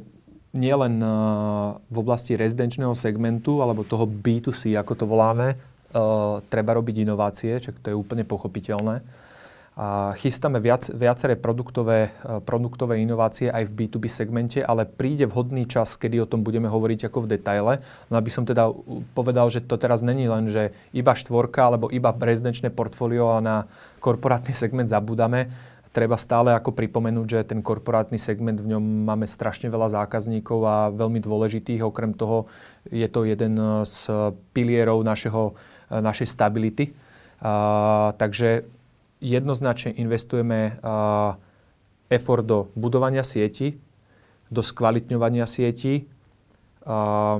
nie 0.50 0.74
len 0.74 0.98
uh, 0.98 1.78
v 1.86 1.96
oblasti 2.02 2.34
rezidenčného 2.34 2.98
segmentu 2.98 3.62
alebo 3.62 3.86
toho 3.86 4.10
B2C, 4.10 4.74
ako 4.74 4.92
to 4.98 5.04
voláme, 5.06 5.54
uh, 5.54 6.42
treba 6.50 6.74
robiť 6.74 7.06
inovácie, 7.06 7.62
čak 7.62 7.78
to 7.78 7.94
je 7.94 7.96
úplne 7.96 8.26
pochopiteľné 8.26 9.06
a 9.72 10.12
chystáme 10.20 10.60
viac, 10.60 10.84
viaceré 10.92 11.32
produktové, 11.32 12.12
e, 12.20 12.44
produktové 12.44 13.00
inovácie 13.00 13.48
aj 13.48 13.72
v 13.72 13.72
B2B 13.72 14.04
segmente, 14.04 14.60
ale 14.60 14.84
príde 14.84 15.24
vhodný 15.24 15.64
čas, 15.64 15.96
kedy 15.96 16.20
o 16.20 16.28
tom 16.28 16.44
budeme 16.44 16.68
hovoriť 16.68 17.08
ako 17.08 17.24
v 17.24 17.30
detaile. 17.40 17.72
No 18.12 18.20
aby 18.20 18.28
som 18.28 18.44
teda 18.44 18.68
povedal, 19.16 19.48
že 19.48 19.64
to 19.64 19.80
teraz 19.80 20.04
není 20.04 20.28
len, 20.28 20.52
že 20.52 20.76
iba 20.92 21.16
štvorka 21.16 21.72
alebo 21.72 21.88
iba 21.88 22.12
rezidenčné 22.12 22.68
portfólio 22.68 23.32
a 23.32 23.40
na 23.40 23.56
korporátny 24.04 24.52
segment 24.52 24.92
zabúdame. 24.92 25.48
Treba 25.92 26.20
stále 26.20 26.52
ako 26.52 26.76
pripomenúť, 26.76 27.26
že 27.28 27.48
ten 27.56 27.64
korporátny 27.64 28.20
segment, 28.20 28.60
v 28.60 28.76
ňom 28.76 29.08
máme 29.08 29.24
strašne 29.24 29.72
veľa 29.72 30.04
zákazníkov 30.04 30.60
a 30.68 30.76
veľmi 30.92 31.20
dôležitých. 31.20 31.84
Okrem 31.84 32.12
toho 32.12 32.44
je 32.92 33.04
to 33.08 33.24
jeden 33.24 33.56
z 33.84 34.08
pilierov 34.56 35.04
našeho, 35.04 35.52
našej 35.92 36.28
stability. 36.28 36.96
A, 37.44 38.16
takže 38.16 38.64
jednoznačne 39.22 39.94
investujeme 39.94 40.82
uh, 40.82 41.38
effort 42.10 42.42
do 42.42 42.68
budovania 42.74 43.22
sieti, 43.22 43.78
do 44.50 44.60
skvalitňovania 44.60 45.46
sieti, 45.46 46.10
uh, 46.84 47.38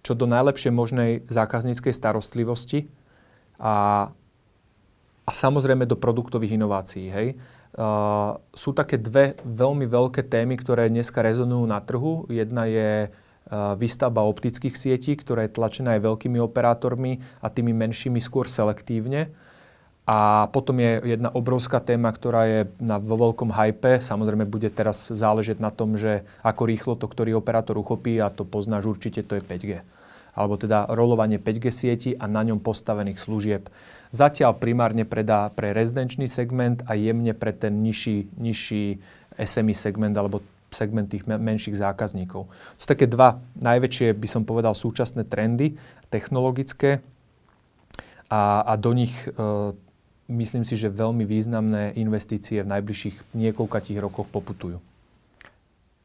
čo 0.00 0.12
do 0.16 0.24
najlepšej 0.24 0.72
možnej 0.72 1.10
zákazníckej 1.28 1.92
starostlivosti 1.92 2.88
a, 3.60 4.08
a 5.28 5.30
samozrejme 5.30 5.84
do 5.84 6.00
produktových 6.00 6.56
inovácií. 6.56 7.12
Hej. 7.12 7.28
Uh, 7.76 8.40
sú 8.56 8.72
také 8.72 8.96
dve 8.96 9.36
veľmi 9.44 9.84
veľké 9.84 10.24
témy, 10.24 10.56
ktoré 10.56 10.88
dneska 10.88 11.20
rezonujú 11.20 11.68
na 11.68 11.78
trhu. 11.84 12.24
Jedna 12.32 12.64
je 12.64 13.12
uh, 13.12 13.76
výstavba 13.76 14.24
optických 14.24 14.72
sietí, 14.74 15.12
ktorá 15.12 15.44
je 15.44 15.54
tlačená 15.54 16.00
aj 16.00 16.08
veľkými 16.08 16.40
operátormi 16.40 17.20
a 17.44 17.52
tými 17.52 17.76
menšími 17.76 18.18
skôr 18.18 18.48
selektívne. 18.48 19.30
A 20.08 20.48
potom 20.56 20.80
je 20.80 21.04
jedna 21.04 21.28
obrovská 21.28 21.84
téma, 21.84 22.08
ktorá 22.08 22.48
je 22.48 22.60
na, 22.80 22.96
vo 22.96 23.28
veľkom 23.28 23.52
hype. 23.52 24.00
Samozrejme 24.00 24.48
bude 24.48 24.72
teraz 24.72 25.12
záležieť 25.12 25.60
na 25.60 25.68
tom, 25.68 26.00
že 26.00 26.24
ako 26.40 26.64
rýchlo 26.64 26.96
to 26.96 27.04
ktorý 27.04 27.36
operátor 27.36 27.76
uchopí 27.76 28.16
a 28.16 28.32
to 28.32 28.48
poznáš 28.48 28.88
určite, 28.88 29.20
to 29.20 29.36
je 29.36 29.44
5G. 29.44 29.84
alebo 30.32 30.56
teda 30.56 30.88
rolovanie 30.88 31.36
5G 31.36 31.64
sieti 31.68 32.10
a 32.16 32.24
na 32.24 32.40
ňom 32.40 32.56
postavených 32.56 33.20
služieb. 33.20 33.68
Zatiaľ 34.08 34.56
primárne 34.56 35.04
predá 35.04 35.52
pre 35.52 35.76
rezidenčný 35.76 36.24
segment 36.24 36.80
a 36.88 36.96
jemne 36.96 37.36
pre 37.36 37.52
ten 37.52 37.84
nižší, 37.84 38.32
nižší 38.40 39.04
SME 39.36 39.76
segment 39.76 40.16
alebo 40.16 40.40
segment 40.72 41.12
tých 41.12 41.28
menších 41.28 41.76
zákazníkov. 41.76 42.48
Sú 42.80 42.84
také 42.88 43.04
dva 43.04 43.44
najväčšie, 43.60 44.16
by 44.16 44.28
som 44.28 44.48
povedal, 44.48 44.72
súčasné 44.72 45.28
trendy 45.28 45.76
technologické 46.08 47.04
a, 48.32 48.64
a 48.64 48.72
do 48.80 48.92
nich 48.96 49.12
e, 49.28 49.76
myslím 50.28 50.62
si, 50.62 50.76
že 50.76 50.92
veľmi 50.92 51.24
významné 51.24 51.96
investície 51.96 52.60
v 52.60 52.70
najbližších 52.70 53.32
niekoľkatých 53.32 53.98
rokoch 53.98 54.28
poputujú. 54.28 54.78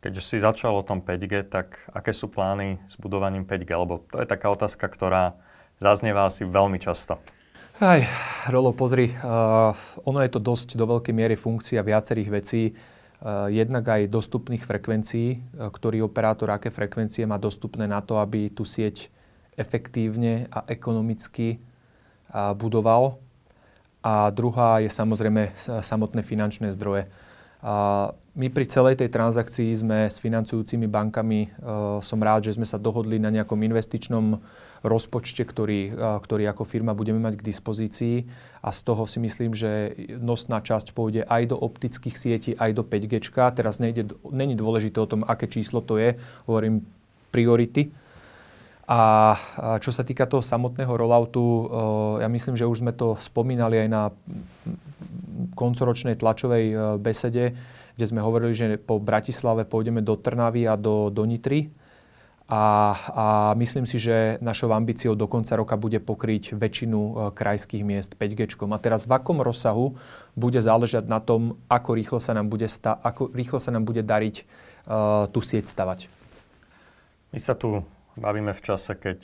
Keď 0.03 0.13
už 0.19 0.25
si 0.25 0.43
začal 0.43 0.75
o 0.75 0.83
tom 0.83 0.99
5G, 0.99 1.47
tak 1.47 1.79
aké 1.91 2.11
sú 2.11 2.27
plány 2.27 2.79
s 2.91 2.99
budovaním 2.99 3.47
5G? 3.47 3.71
Lebo 3.71 4.03
to 4.11 4.19
je 4.19 4.27
taká 4.27 4.51
otázka, 4.51 4.83
ktorá 4.91 5.35
zaznieva 5.79 6.27
asi 6.27 6.43
veľmi 6.43 6.79
často. 6.79 7.19
Aj, 7.79 8.03
Rolo, 8.51 8.75
pozri, 8.75 9.15
uh, 9.15 9.73
ono 10.03 10.19
je 10.21 10.31
to 10.31 10.43
dosť 10.43 10.75
do 10.75 10.85
veľkej 10.85 11.15
miery 11.15 11.35
funkcia 11.39 11.81
viacerých 11.81 12.29
vecí. 12.29 12.63
Uh, 13.23 13.47
jednak 13.47 13.87
aj 13.87 14.11
dostupných 14.11 14.67
frekvencií, 14.67 15.39
uh, 15.39 15.71
ktorý 15.71 16.03
operátor 16.03 16.51
aké 16.51 16.69
frekvencie 16.69 17.23
má 17.23 17.39
dostupné 17.39 17.87
na 17.87 18.03
to, 18.03 18.19
aby 18.19 18.51
tú 18.51 18.67
sieť 18.67 19.07
efektívne 19.55 20.51
a 20.51 20.67
ekonomicky 20.67 21.63
uh, 22.29 22.51
budoval 22.53 23.22
a 24.03 24.27
druhá 24.29 24.83
je 24.83 24.91
samozrejme 24.91 25.55
samotné 25.79 26.21
finančné 26.21 26.75
zdroje. 26.75 27.07
A 27.63 28.11
my 28.35 28.51
pri 28.51 28.67
celej 28.67 28.99
tej 28.99 29.07
transakcii 29.07 29.71
sme 29.71 30.11
s 30.11 30.19
financujúcimi 30.19 30.83
bankami, 30.91 31.47
e, 31.47 31.49
som 32.03 32.19
rád, 32.19 32.51
že 32.51 32.59
sme 32.59 32.67
sa 32.67 32.75
dohodli 32.75 33.23
na 33.23 33.31
nejakom 33.31 33.55
investičnom 33.55 34.43
rozpočte, 34.83 35.47
ktorý, 35.47 35.95
e, 35.95 36.19
ktorý 36.19 36.43
ako 36.51 36.67
firma 36.67 36.91
budeme 36.91 37.23
mať 37.23 37.39
k 37.39 37.47
dispozícii 37.47 38.27
a 38.59 38.67
z 38.67 38.79
toho 38.83 39.07
si 39.07 39.23
myslím, 39.23 39.55
že 39.55 39.95
nosná 40.19 40.59
časť 40.59 40.91
pôjde 40.91 41.23
aj 41.23 41.55
do 41.55 41.57
optických 41.61 42.19
sietí, 42.19 42.51
aj 42.59 42.75
do 42.75 42.83
5G. 42.83 43.31
Teraz 43.55 43.79
nejde, 43.79 44.11
není 44.27 44.59
dôležité 44.59 44.99
o 44.99 45.07
tom, 45.07 45.23
aké 45.23 45.47
číslo 45.47 45.79
to 45.79 45.95
je, 45.95 46.19
hovorím 46.43 46.83
priority, 47.31 47.95
a 48.83 48.99
čo 49.79 49.95
sa 49.95 50.03
týka 50.03 50.27
toho 50.27 50.43
samotného 50.43 50.91
rolloutu, 50.91 51.71
ja 52.19 52.27
myslím, 52.27 52.59
že 52.59 52.67
už 52.67 52.83
sme 52.83 52.91
to 52.91 53.15
spomínali 53.23 53.79
aj 53.79 53.87
na 53.87 54.11
koncoročnej 55.53 56.17
tlačovej 56.17 56.65
e, 56.71 56.75
besede, 56.97 57.53
kde 57.93 58.05
sme 58.09 58.25
hovorili, 58.25 58.53
že 58.57 58.81
po 58.81 58.97
Bratislave 58.97 59.69
pôjdeme 59.69 60.01
do 60.01 60.17
Trnavy 60.17 60.65
a 60.65 60.73
do, 60.73 61.13
do 61.13 61.23
Nitry. 61.27 61.69
A, 62.43 62.93
a 63.15 63.25
myslím 63.55 63.87
si, 63.87 63.97
že 63.97 64.37
našou 64.43 64.75
ambíciou 64.75 65.15
do 65.15 65.31
konca 65.31 65.55
roka 65.55 65.79
bude 65.79 65.97
pokryť 66.03 66.57
väčšinu 66.57 66.99
e, 66.99 67.11
krajských 67.31 67.83
miest 67.85 68.11
5G. 68.17 68.59
A 68.59 68.77
teraz 68.81 69.05
v 69.07 69.15
akom 69.15 69.39
rozsahu 69.39 69.95
bude 70.33 70.59
záležať 70.59 71.07
na 71.07 71.21
tom, 71.21 71.61
ako 71.69 71.89
rýchlo 71.95 72.19
sa 72.19 72.33
nám 72.35 72.49
bude, 72.49 72.67
sta- 72.67 72.99
ako 72.99 73.31
rýchlo 73.31 73.61
sa 73.61 73.71
nám 73.71 73.85
bude 73.85 74.01
dariť 74.01 74.35
uh, 74.43 75.29
tú 75.29 75.45
sieť 75.45 75.69
stavať. 75.69 76.09
My 77.29 77.37
sa 77.37 77.53
tu 77.53 77.85
bavíme 78.17 78.53
v 78.53 78.61
čase, 78.61 78.93
keď 78.93 79.23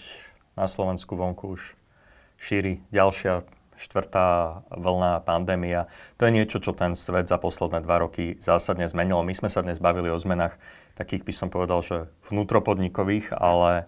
na 0.57 0.65
Slovensku 0.65 1.13
vonku 1.15 1.55
už 1.55 1.77
šíri 2.39 2.81
ďalšia 2.89 3.45
štvrtá 3.79 4.59
vlna 4.75 5.23
pandémia. 5.23 5.87
To 6.19 6.27
je 6.27 6.35
niečo, 6.35 6.59
čo 6.59 6.75
ten 6.75 6.99
svet 6.99 7.31
za 7.31 7.39
posledné 7.39 7.79
dva 7.79 8.03
roky 8.03 8.35
zásadne 8.43 8.83
zmenilo. 8.91 9.23
My 9.23 9.31
sme 9.31 9.47
sa 9.47 9.63
dnes 9.63 9.79
bavili 9.79 10.11
o 10.11 10.19
zmenách 10.19 10.59
takých, 10.99 11.23
by 11.23 11.33
som 11.33 11.47
povedal, 11.47 11.79
že 11.79 11.97
vnútropodnikových, 12.27 13.31
ale, 13.39 13.87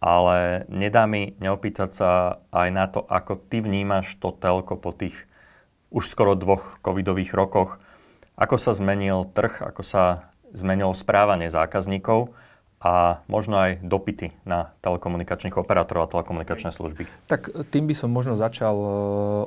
ale 0.00 0.64
nedá 0.72 1.04
mi 1.04 1.36
neopýtať 1.36 1.90
sa 1.92 2.10
aj 2.48 2.68
na 2.72 2.88
to, 2.88 3.04
ako 3.04 3.36
ty 3.36 3.60
vnímaš 3.60 4.16
to 4.16 4.32
telko 4.32 4.80
po 4.80 4.96
tých 4.96 5.28
už 5.92 6.08
skoro 6.08 6.32
dvoch 6.32 6.80
covidových 6.80 7.36
rokoch. 7.36 7.76
Ako 8.40 8.56
sa 8.56 8.72
zmenil 8.72 9.28
trh, 9.36 9.60
ako 9.60 9.84
sa 9.84 10.32
zmenilo 10.56 10.96
správanie 10.96 11.52
zákazníkov 11.52 12.32
a 12.76 13.24
možno 13.24 13.56
aj 13.56 13.80
dopity 13.80 14.36
na 14.44 14.76
telekomunikačných 14.84 15.56
operátorov 15.56 16.06
a 16.06 16.12
telekomunikačné 16.12 16.68
služby? 16.68 17.08
Tak 17.24 17.72
tým 17.72 17.88
by 17.88 17.94
som 17.96 18.12
možno 18.12 18.36
začal 18.36 18.76
e, 18.76 18.88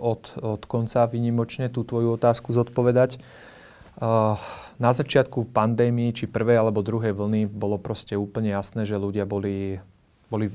od, 0.01 0.21
od 0.41 0.61
konca 0.65 1.05
vynimočne 1.05 1.69
tú 1.69 1.85
tvoju 1.85 2.17
otázku 2.17 2.49
zodpovedať. 2.57 3.15
E, 3.15 3.19
na 4.81 4.91
začiatku 4.91 5.53
pandémie, 5.53 6.09
či 6.09 6.25
prvej 6.25 6.57
alebo 6.57 6.81
druhej 6.81 7.13
vlny, 7.13 7.45
bolo 7.45 7.77
proste 7.77 8.17
úplne 8.17 8.49
jasné, 8.49 8.81
že 8.83 8.97
ľudia 8.97 9.29
boli, 9.29 9.77
boli 10.33 10.49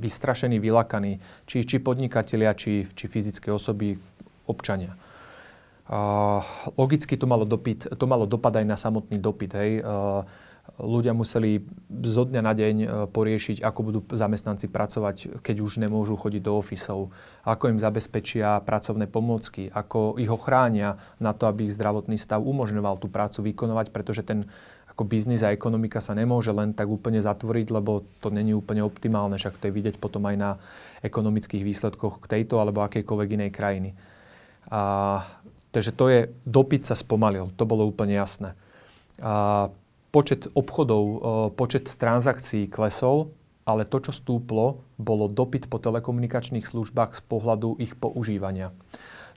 vystrašení, 0.00 0.62
vylakaní, 0.62 1.18
či, 1.50 1.66
či 1.66 1.82
podnikatelia, 1.82 2.54
či, 2.54 2.86
či 2.94 3.04
fyzické 3.10 3.50
osoby, 3.50 3.98
občania. 4.46 4.94
Logicky 6.78 7.14
to 7.18 7.26
malo, 7.26 7.46
dopyt, 7.46 7.90
to 7.94 8.04
malo 8.06 8.26
dopad 8.26 8.54
aj 8.58 8.66
na 8.66 8.78
samotný 8.78 9.18
dopyt. 9.18 9.50
Hej. 9.54 9.70
Ľudia 10.76 11.16
museli 11.16 11.64
zo 12.04 12.28
dňa 12.28 12.42
na 12.44 12.52
deň 12.52 12.76
e, 12.82 12.86
poriešiť, 13.08 13.64
ako 13.64 13.80
budú 13.80 14.00
zamestnanci 14.12 14.68
pracovať, 14.68 15.40
keď 15.40 15.56
už 15.64 15.80
nemôžu 15.80 16.18
chodiť 16.20 16.42
do 16.44 16.52
ofisov, 16.58 17.14
ako 17.46 17.72
im 17.72 17.78
zabezpečia 17.80 18.60
pracovné 18.60 19.08
pomôcky, 19.08 19.72
ako 19.72 20.20
ich 20.20 20.28
ochránia 20.28 21.00
na 21.16 21.32
to, 21.32 21.48
aby 21.48 21.64
ich 21.64 21.74
zdravotný 21.74 22.20
stav 22.20 22.44
umožňoval 22.44 23.00
tú 23.00 23.08
prácu 23.08 23.54
vykonovať, 23.54 23.86
pretože 23.88 24.26
ten 24.26 24.44
ako 24.96 25.04
biznis 25.12 25.44
a 25.44 25.52
ekonomika 25.52 26.00
sa 26.00 26.16
nemôže 26.16 26.56
len 26.56 26.72
tak 26.72 26.88
úplne 26.88 27.20
zatvoriť, 27.20 27.68
lebo 27.68 28.08
to 28.24 28.32
není 28.32 28.56
úplne 28.56 28.80
optimálne, 28.80 29.36
však 29.36 29.60
to 29.60 29.68
je 29.68 29.76
vidieť 29.76 30.00
potom 30.00 30.24
aj 30.24 30.36
na 30.40 30.50
ekonomických 31.04 31.60
výsledkoch 31.68 32.24
k 32.24 32.40
tejto 32.40 32.56
alebo 32.56 32.80
akejkoľvek 32.80 33.28
inej 33.36 33.50
krajiny. 33.52 33.90
A, 34.72 35.20
takže 35.76 35.92
to 35.92 36.08
je, 36.08 36.20
dopyt 36.48 36.88
sa 36.88 36.96
spomalil, 36.96 37.52
to 37.60 37.68
bolo 37.68 37.84
úplne 37.84 38.16
jasné. 38.16 38.56
A 39.20 39.68
počet 40.16 40.48
obchodov, 40.56 41.04
e, 41.04 41.18
počet 41.52 41.92
transakcií 41.92 42.72
klesol, 42.72 43.28
ale 43.68 43.84
to, 43.84 44.00
čo 44.00 44.16
stúplo, 44.16 44.80
bolo 44.96 45.28
dopyt 45.28 45.68
po 45.68 45.76
telekomunikačných 45.76 46.64
službách 46.64 47.12
z 47.12 47.20
pohľadu 47.28 47.76
ich 47.76 47.92
používania. 48.00 48.72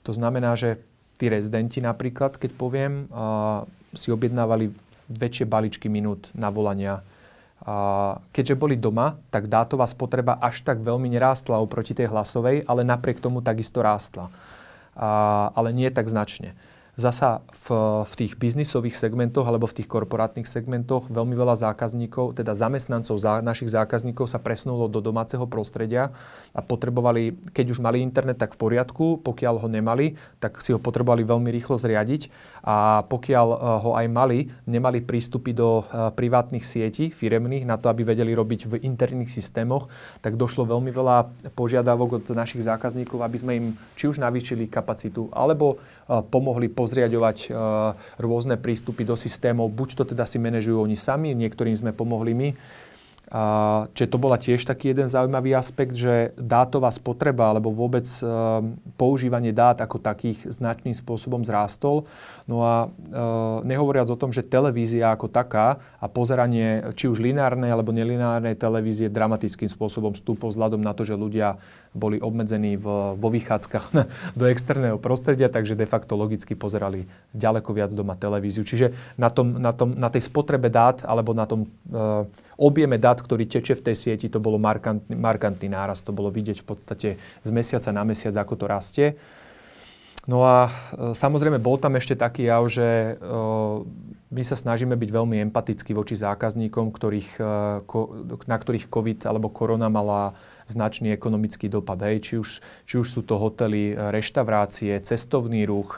To 0.07 0.15
znamená, 0.15 0.55
že 0.55 0.79
tí 1.19 1.27
rezidenti 1.27 1.83
napríklad, 1.83 2.39
keď 2.39 2.51
poviem, 2.55 3.09
si 3.91 4.13
objednávali 4.13 4.71
väčšie 5.09 5.49
balíčky 5.49 5.89
minút 5.89 6.29
na 6.37 6.53
volania. 6.53 7.01
Keďže 8.31 8.55
boli 8.55 8.79
doma, 8.79 9.19
tak 9.33 9.51
dátová 9.51 9.83
spotreba 9.83 10.39
až 10.39 10.63
tak 10.63 10.79
veľmi 10.79 11.11
nerástla 11.11 11.59
oproti 11.59 11.91
tej 11.91 12.07
hlasovej, 12.07 12.63
ale 12.69 12.87
napriek 12.87 13.19
tomu 13.19 13.43
takisto 13.43 13.83
rástla. 13.83 14.31
Ale 15.51 15.75
nie 15.75 15.91
tak 15.91 16.07
značne. 16.07 16.55
Zasa 16.99 17.47
v, 17.63 17.67
v 18.03 18.13
tých 18.19 18.35
biznisových 18.35 18.99
segmentoch 18.99 19.47
alebo 19.47 19.71
v 19.71 19.79
tých 19.79 19.87
korporátnych 19.87 20.43
segmentoch 20.43 21.07
veľmi 21.07 21.31
veľa 21.31 21.55
zákazníkov, 21.55 22.35
teda 22.35 22.51
zamestnancov 22.51 23.15
za, 23.15 23.39
našich 23.39 23.71
zákazníkov 23.71 24.27
sa 24.27 24.35
presunulo 24.35 24.91
do 24.91 24.99
domáceho 24.99 25.47
prostredia 25.47 26.11
a 26.51 26.59
potrebovali, 26.59 27.39
keď 27.55 27.65
už 27.71 27.79
mali 27.79 28.03
internet, 28.03 28.35
tak 28.35 28.59
v 28.59 28.67
poriadku, 28.67 29.23
pokiaľ 29.23 29.63
ho 29.63 29.67
nemali, 29.71 30.19
tak 30.43 30.59
si 30.59 30.75
ho 30.75 30.79
potrebovali 30.81 31.23
veľmi 31.23 31.47
rýchlo 31.47 31.79
zriadiť 31.79 32.27
a 32.67 33.07
pokiaľ 33.07 33.47
uh, 33.47 33.59
ho 33.79 33.91
aj 33.95 34.07
mali, 34.11 34.51
nemali 34.67 34.99
prístupy 34.99 35.55
do 35.55 35.87
uh, 35.87 36.11
privátnych 36.11 36.67
sietí 36.67 37.15
firemných 37.15 37.63
na 37.63 37.79
to, 37.79 37.87
aby 37.87 38.03
vedeli 38.03 38.35
robiť 38.35 38.67
v 38.67 38.73
interných 38.83 39.31
systémoch, 39.31 39.87
tak 40.19 40.35
došlo 40.35 40.67
veľmi 40.67 40.91
veľa 40.91 41.31
požiadavok 41.55 42.19
od 42.19 42.25
našich 42.35 42.67
zákazníkov, 42.67 43.23
aby 43.23 43.37
sme 43.39 43.51
im 43.55 43.65
či 43.95 44.11
už 44.11 44.19
navýšili 44.19 44.67
kapacitu, 44.67 45.31
alebo 45.31 45.79
uh, 45.79 46.19
pomohli 46.27 46.67
pozriadovať 46.89 47.37
e, 47.45 47.47
rôzne 48.17 48.57
prístupy 48.57 49.05
do 49.05 49.13
systémov. 49.13 49.69
Buď 49.69 50.01
to 50.01 50.03
teda 50.09 50.25
si 50.25 50.41
manažujú 50.41 50.81
oni 50.81 50.97
sami, 50.97 51.37
niektorým 51.37 51.77
sme 51.77 51.93
pomohli 51.93 52.33
my, 52.33 52.49
a, 53.29 53.85
čiže 53.93 54.09
to 54.09 54.17
bola 54.17 54.41
tiež 54.41 54.65
taký 54.65 54.89
jeden 54.89 55.05
zaujímavý 55.05 55.53
aspekt, 55.53 55.93
že 55.93 56.33
dátová 56.33 56.89
spotreba 56.89 57.53
alebo 57.53 57.69
vôbec 57.69 58.01
e, 58.01 58.25
používanie 58.97 59.53
dát 59.53 59.77
ako 59.77 60.01
takých 60.01 60.49
značným 60.49 60.97
spôsobom 60.97 61.45
zrástol. 61.45 62.09
No 62.49 62.65
a 62.65 62.89
e, 62.89 63.67
nehovoriac 63.69 64.09
o 64.09 64.17
tom, 64.17 64.33
že 64.33 64.41
televízia 64.41 65.13
ako 65.13 65.29
taká 65.29 65.77
a 66.01 66.09
pozeranie 66.09 66.89
či 66.97 67.05
už 67.05 67.21
lineárnej 67.21 67.69
alebo 67.69 67.93
nelineárnej 67.93 68.57
televízie 68.57 69.13
dramatickým 69.13 69.69
spôsobom 69.69 70.17
stúpol 70.17 70.49
vzhľadom 70.49 70.81
na 70.81 70.97
to, 70.97 71.05
že 71.05 71.13
ľudia 71.13 71.61
boli 71.93 72.17
obmedzení 72.17 72.81
v, 72.81 73.13
vo 73.13 73.29
vychádzkach 73.29 73.85
do 74.39 74.49
externého 74.49 74.97
prostredia, 74.97 75.53
takže 75.53 75.77
de 75.77 75.85
facto 75.85 76.17
logicky 76.17 76.57
pozerali 76.57 77.05
ďaleko 77.37 77.77
viac 77.77 77.93
doma 77.93 78.17
televíziu. 78.17 78.65
Čiže 78.65 78.93
na, 79.21 79.29
tom, 79.29 79.57
na, 79.61 79.69
tom, 79.69 79.93
na 79.93 80.09
tej 80.09 80.25
spotrebe 80.25 80.73
dát 80.73 81.05
alebo 81.05 81.37
na 81.37 81.45
tom 81.45 81.69
e, 81.93 82.48
objeme 82.59 82.99
dát, 82.99 83.23
ktorý 83.23 83.47
teče 83.47 83.79
v 83.79 83.85
tej 83.87 83.95
sieti, 83.95 84.27
to 84.27 84.43
bolo 84.43 84.59
markantný, 84.59 85.15
markantný 85.15 85.71
náraz. 85.71 86.03
To 86.03 86.11
bolo 86.11 86.27
vidieť 86.27 86.59
v 86.59 86.67
podstate 86.67 87.09
z 87.17 87.49
mesiaca 87.49 87.89
na 87.95 88.03
mesiac, 88.03 88.35
ako 88.35 88.53
to 88.59 88.65
rastie. 88.67 89.07
No 90.27 90.45
a 90.45 90.69
samozrejme 91.15 91.57
bol 91.57 91.81
tam 91.81 91.97
ešte 91.97 92.13
taký 92.13 92.51
jav, 92.51 92.61
že 92.69 93.17
my 94.29 94.43
sa 94.45 94.53
snažíme 94.53 94.93
byť 94.93 95.09
veľmi 95.09 95.41
empatickí 95.49 95.95
voči 95.97 96.13
zákazníkom, 96.19 96.93
ktorých, 96.93 97.41
na 98.45 98.57
ktorých 98.59 98.91
COVID 98.93 99.25
alebo 99.25 99.49
korona 99.49 99.89
mala 99.89 100.37
značný 100.69 101.09
ekonomický 101.17 101.65
dopad. 101.65 101.97
Hej. 102.05 102.21
Či, 102.21 102.33
už, 102.37 102.49
či 102.85 102.95
už 103.01 103.07
sú 103.09 103.25
to 103.25 103.41
hotely, 103.41 103.97
reštaurácie, 103.97 105.01
cestovný 105.01 105.65
ruch, 105.65 105.97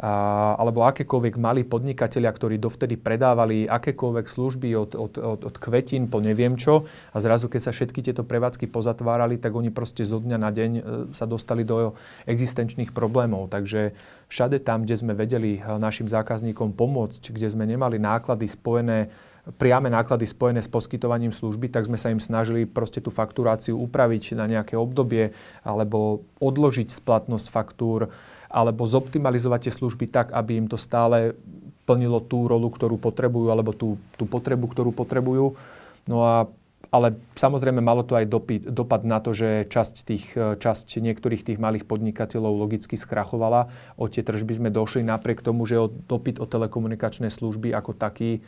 alebo 0.00 0.88
akékoľvek 0.88 1.34
malí 1.36 1.62
podnikatelia, 1.68 2.32
ktorí 2.32 2.56
dovtedy 2.56 2.96
predávali 2.96 3.68
akékoľvek 3.68 4.26
služby 4.26 4.68
od, 4.72 4.90
od, 4.96 5.12
od, 5.20 5.40
od 5.44 5.56
kvetín 5.60 6.08
po 6.08 6.24
neviem 6.24 6.56
čo 6.56 6.88
a 7.12 7.16
zrazu, 7.20 7.52
keď 7.52 7.60
sa 7.60 7.72
všetky 7.76 8.00
tieto 8.00 8.24
prevádzky 8.24 8.72
pozatvárali, 8.72 9.36
tak 9.36 9.52
oni 9.52 9.68
proste 9.68 10.08
zo 10.08 10.16
dňa 10.16 10.38
na 10.40 10.48
deň 10.48 10.70
e, 10.72 10.82
sa 11.12 11.28
dostali 11.28 11.68
do 11.68 11.92
existenčných 12.24 12.96
problémov. 12.96 13.52
Takže 13.52 13.92
všade 14.32 14.64
tam, 14.64 14.88
kde 14.88 14.96
sme 14.96 15.12
vedeli 15.12 15.60
e, 15.60 15.76
našim 15.76 16.08
zákazníkom 16.08 16.72
pomôcť, 16.72 17.28
kde 17.28 17.52
sme 17.52 17.68
nemali 17.68 18.00
náklady 18.00 18.48
spojené 18.48 19.12
priame 19.42 19.90
náklady 19.90 20.22
spojené 20.22 20.62
s 20.62 20.70
poskytovaním 20.70 21.34
služby, 21.34 21.66
tak 21.66 21.90
sme 21.90 21.98
sa 21.98 22.14
im 22.14 22.22
snažili 22.22 22.62
proste 22.62 23.02
tú 23.02 23.10
fakturáciu 23.10 23.74
upraviť 23.74 24.38
na 24.38 24.46
nejaké 24.46 24.78
obdobie 24.78 25.34
alebo 25.66 26.22
odložiť 26.38 26.94
splatnosť 27.02 27.46
faktúr 27.50 28.14
alebo 28.52 28.84
zoptimalizovať 28.84 29.66
tie 29.66 29.72
služby 29.72 30.12
tak, 30.12 30.28
aby 30.36 30.60
im 30.60 30.68
to 30.68 30.76
stále 30.76 31.32
plnilo 31.88 32.20
tú 32.20 32.46
rolu, 32.46 32.68
ktorú 32.68 33.00
potrebujú 33.00 33.48
alebo 33.48 33.72
tú, 33.72 33.96
tú 34.20 34.28
potrebu, 34.28 34.68
ktorú 34.68 34.92
potrebujú. 34.92 35.56
No 36.06 36.18
a 36.22 36.46
ale 36.92 37.16
samozrejme 37.40 37.80
malo 37.80 38.04
to 38.04 38.12
aj 38.20 38.28
dopyt, 38.28 38.68
dopad 38.68 39.08
na 39.08 39.16
to, 39.16 39.32
že 39.32 39.64
časť, 39.64 39.94
tých, 40.04 40.36
časť 40.36 41.00
niektorých 41.00 41.40
tých 41.40 41.56
malých 41.56 41.88
podnikateľov 41.88 42.52
logicky 42.52 43.00
skrachovala. 43.00 43.72
O 43.96 44.12
tie 44.12 44.20
tržby 44.20 44.60
sme 44.60 44.68
došli 44.68 45.00
napriek 45.00 45.40
tomu, 45.40 45.64
že 45.64 45.80
o 45.80 45.88
dopyt 45.88 46.36
o 46.36 46.44
telekomunikačné 46.44 47.32
služby 47.32 47.72
ako 47.72 47.96
taký 47.96 48.44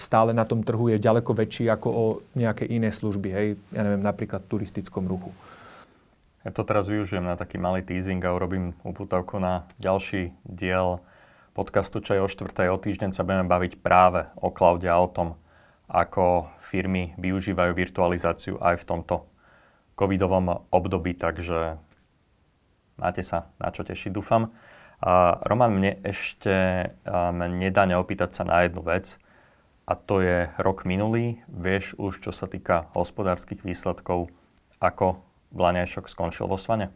stále 0.00 0.32
na 0.32 0.48
tom 0.48 0.64
trhu 0.64 0.88
je 0.88 1.02
ďaleko 1.02 1.36
väčší 1.36 1.68
ako 1.68 1.88
o 1.90 2.04
nejaké 2.32 2.64
iné 2.64 2.88
služby, 2.88 3.28
hej, 3.28 3.48
ja 3.74 3.82
neviem, 3.82 4.00
napríklad 4.00 4.46
v 4.46 4.50
turistickom 4.56 5.04
ruchu. 5.04 5.34
Ja 6.40 6.56
to 6.56 6.64
teraz 6.64 6.88
využijem 6.88 7.20
na 7.20 7.36
taký 7.36 7.60
malý 7.60 7.84
teasing 7.84 8.24
a 8.24 8.32
urobím 8.32 8.72
uputavku 8.80 9.36
na 9.36 9.68
ďalší 9.76 10.32
diel 10.48 11.04
podcastu 11.52 12.00
Čaj 12.00 12.24
o 12.24 12.32
štvrtej. 12.32 12.72
O 12.72 12.80
týždeň 12.80 13.12
sa 13.12 13.28
budeme 13.28 13.44
baviť 13.44 13.84
práve 13.84 14.24
o 14.40 14.48
cloude 14.48 14.88
a 14.88 14.96
o 14.96 15.04
tom, 15.04 15.36
ako 15.84 16.48
firmy 16.64 17.12
využívajú 17.20 17.76
virtualizáciu 17.76 18.56
aj 18.56 18.80
v 18.80 18.88
tomto 18.88 19.28
covidovom 20.00 20.64
období, 20.72 21.12
takže 21.12 21.76
máte 22.96 23.20
sa 23.20 23.52
na 23.60 23.68
čo 23.68 23.84
tešiť, 23.84 24.08
dúfam. 24.08 24.48
Uh, 25.04 25.36
Roman, 25.44 25.76
mne 25.76 26.00
ešte 26.00 26.88
nedá 27.52 27.84
neopýtať 27.84 28.32
sa 28.32 28.48
na 28.48 28.64
jednu 28.64 28.80
vec 28.80 29.20
a 29.84 29.92
to 29.92 30.24
je 30.24 30.48
rok 30.56 30.88
minulý. 30.88 31.44
Vieš 31.52 32.00
už, 32.00 32.24
čo 32.24 32.32
sa 32.32 32.48
týka 32.48 32.88
hospodárskych 32.96 33.60
výsledkov, 33.60 34.32
ako 34.80 35.20
Blaňajšok 35.50 36.06
skončil 36.10 36.46
vo 36.46 36.58
Svane? 36.58 36.90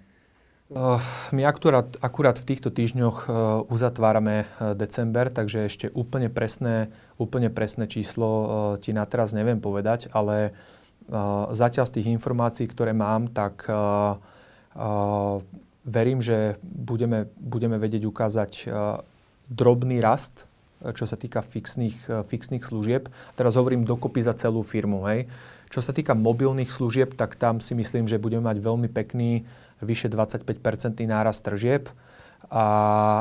Uh, 0.73 0.97
my 1.31 1.45
akurát, 1.45 1.93
akurát 2.01 2.41
v 2.41 2.49
týchto 2.49 2.73
týždňoch 2.73 3.29
uh, 3.29 3.33
uzatvárame 3.69 4.49
uh, 4.49 4.73
december, 4.73 5.29
takže 5.29 5.69
ešte 5.69 5.87
úplne 5.93 6.33
presné, 6.33 6.89
úplne 7.21 7.53
presné 7.53 7.85
číslo 7.85 8.29
uh, 8.29 8.47
ti 8.81 8.97
na 8.97 9.05
teraz 9.05 9.37
neviem 9.37 9.61
povedať, 9.61 10.09
ale 10.17 10.57
uh, 11.13 11.53
zatiaľ 11.53 11.85
z 11.85 12.01
tých 12.01 12.09
informácií, 12.17 12.65
ktoré 12.65 12.97
mám, 12.97 13.29
tak 13.29 13.69
uh, 13.69 14.17
uh, 14.73 15.45
verím, 15.85 16.25
že 16.25 16.57
budeme, 16.65 17.29
budeme 17.37 17.77
vedieť 17.77 18.09
ukázať 18.09 18.53
uh, 18.65 19.05
drobný 19.53 20.01
rast 20.01 20.49
čo 20.93 21.09
sa 21.09 21.17
týka 21.17 21.41
fixných, 21.41 21.99
eh, 22.11 22.21
fixných 22.27 22.61
služieb. 22.61 23.09
Teraz 23.39 23.57
hovorím 23.57 23.89
dokopy 23.89 24.21
za 24.21 24.37
celú 24.37 24.61
firmu. 24.61 25.09
Hej. 25.09 25.31
Čo 25.75 25.83
sa 25.83 25.91
týka 25.91 26.15
mobilných 26.15 26.71
služieb, 26.71 27.19
tak 27.19 27.35
tam 27.35 27.59
si 27.59 27.75
myslím, 27.75 28.07
že 28.07 28.23
budeme 28.23 28.47
mať 28.47 28.63
veľmi 28.63 28.87
pekný, 28.87 29.43
vyše 29.83 30.07
25-percentný 30.07 31.11
nárast 31.11 31.43
tržieb. 31.43 31.91
A, 32.47 32.67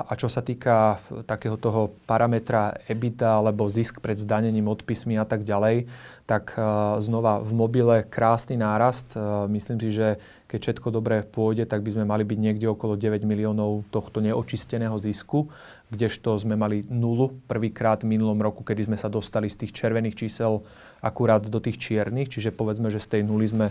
a 0.05 0.13
čo 0.13 0.29
sa 0.29 0.45
týka 0.45 1.01
takého 1.25 1.57
toho 1.57 1.97
parametra 2.05 2.77
EBITDA 2.85 3.41
alebo 3.41 3.65
zisk 3.65 4.05
pred 4.05 4.21
zdanením, 4.21 4.69
odpismi 4.69 5.17
a 5.17 5.25
tak 5.25 5.41
ďalej, 5.41 5.89
tak 6.29 6.53
uh, 6.53 7.01
znova 7.01 7.41
v 7.41 7.51
mobile 7.57 8.05
krásny 8.05 8.53
nárast. 8.53 9.17
Uh, 9.17 9.49
myslím 9.49 9.81
si, 9.81 9.89
že 9.89 10.21
keď 10.53 10.59
všetko 10.69 10.93
dobre 10.93 11.25
pôjde, 11.25 11.65
tak 11.65 11.81
by 11.81 11.97
sme 11.97 12.05
mali 12.05 12.21
byť 12.21 12.37
niekde 12.37 12.69
okolo 12.69 12.93
9 12.93 13.25
miliónov 13.25 13.89
tohto 13.89 14.21
neočisteného 14.21 14.93
zisku, 15.01 15.49
kdežto 15.89 16.37
sme 16.37 16.53
mali 16.53 16.85
nulu 16.85 17.33
prvýkrát 17.49 18.05
v 18.05 18.13
minulom 18.13 18.37
roku, 18.37 18.61
kedy 18.61 18.93
sme 18.93 18.97
sa 19.01 19.09
dostali 19.09 19.49
z 19.49 19.65
tých 19.65 19.73
červených 19.73 20.29
čísel 20.29 20.61
akurát 21.01 21.41
do 21.41 21.57
tých 21.57 21.81
čiernych, 21.81 22.29
čiže 22.29 22.53
povedzme, 22.53 22.93
že 22.93 23.01
z 23.01 23.17
tej 23.17 23.21
nuly 23.25 23.49
sme 23.49 23.67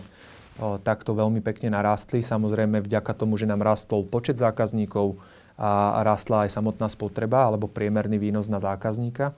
takto 0.82 1.16
veľmi 1.16 1.40
pekne 1.40 1.72
narástli. 1.72 2.20
Samozrejme 2.20 2.84
vďaka 2.84 3.16
tomu, 3.16 3.40
že 3.40 3.48
nám 3.48 3.64
rastol 3.64 4.04
počet 4.04 4.36
zákazníkov, 4.36 5.16
a 5.62 6.00
rastla 6.02 6.48
aj 6.48 6.58
samotná 6.58 6.88
spotreba 6.88 7.44
alebo 7.44 7.68
priemerný 7.68 8.16
výnos 8.16 8.48
na 8.48 8.58
zákazníka. 8.58 9.36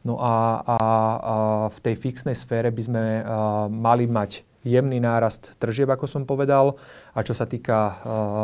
No 0.00 0.16
a, 0.16 0.64
a, 0.64 0.78
a 0.80 1.34
v 1.68 1.78
tej 1.84 1.94
fixnej 2.00 2.32
sfére 2.32 2.72
by 2.72 2.82
sme 2.82 3.04
a, 3.20 3.22
mali 3.68 4.08
mať 4.08 4.48
jemný 4.64 5.00
nárast 5.00 5.56
tržieb, 5.56 5.88
ako 5.88 6.06
som 6.06 6.22
povedal. 6.28 6.76
A 7.16 7.24
čo 7.24 7.32
sa 7.32 7.48
týka 7.48 7.78
uh, 7.78 7.94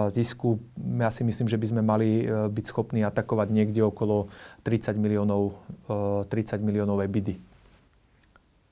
zisku, 0.09 0.61
ja 0.77 1.13
si 1.13 1.23
myslím, 1.23 1.47
že 1.49 1.61
by 1.61 1.67
sme 1.69 1.83
mali 1.85 2.25
uh, 2.25 2.49
byť 2.49 2.65
schopní 2.65 3.05
atakovať 3.05 3.49
niekde 3.53 3.85
okolo 3.85 4.33
30 4.65 4.97
miliónov, 4.97 5.57
uh, 5.93 6.25
30 6.29 6.61
miliónov 6.65 7.05
EBITDA. 7.05 7.37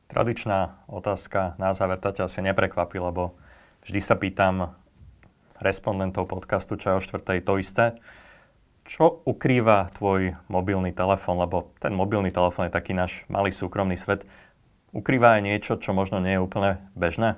Tradičná 0.09 0.85
otázka 0.87 1.59
na 1.59 1.75
záver, 1.75 1.99
tá 1.99 2.15
ťa 2.15 2.29
asi 2.29 2.41
neprekvapí, 2.45 3.01
lebo 3.01 3.35
vždy 3.89 4.01
sa 4.01 4.15
pýtam 4.15 4.77
respondentov 5.59 6.29
podcastu 6.29 6.77
Čaj 6.77 7.01
o 7.01 7.05
štvrtej 7.05 7.41
to 7.43 7.59
isté. 7.59 7.87
Čo 8.85 9.25
ukrýva 9.25 9.89
tvoj 9.97 10.37
mobilný 10.53 10.93
telefón, 10.93 11.41
lebo 11.41 11.73
ten 11.81 11.97
mobilný 11.97 12.29
telefón 12.29 12.69
je 12.69 12.77
taký 12.77 12.93
náš 12.93 13.25
malý 13.33 13.49
súkromný 13.49 13.97
svet. 13.97 14.29
Ukrýva 14.95 15.37
aj 15.37 15.43
niečo, 15.43 15.73
čo 15.75 15.91
možno 15.91 16.23
nie 16.23 16.39
je 16.39 16.41
úplne 16.41 16.79
bežné? 16.95 17.35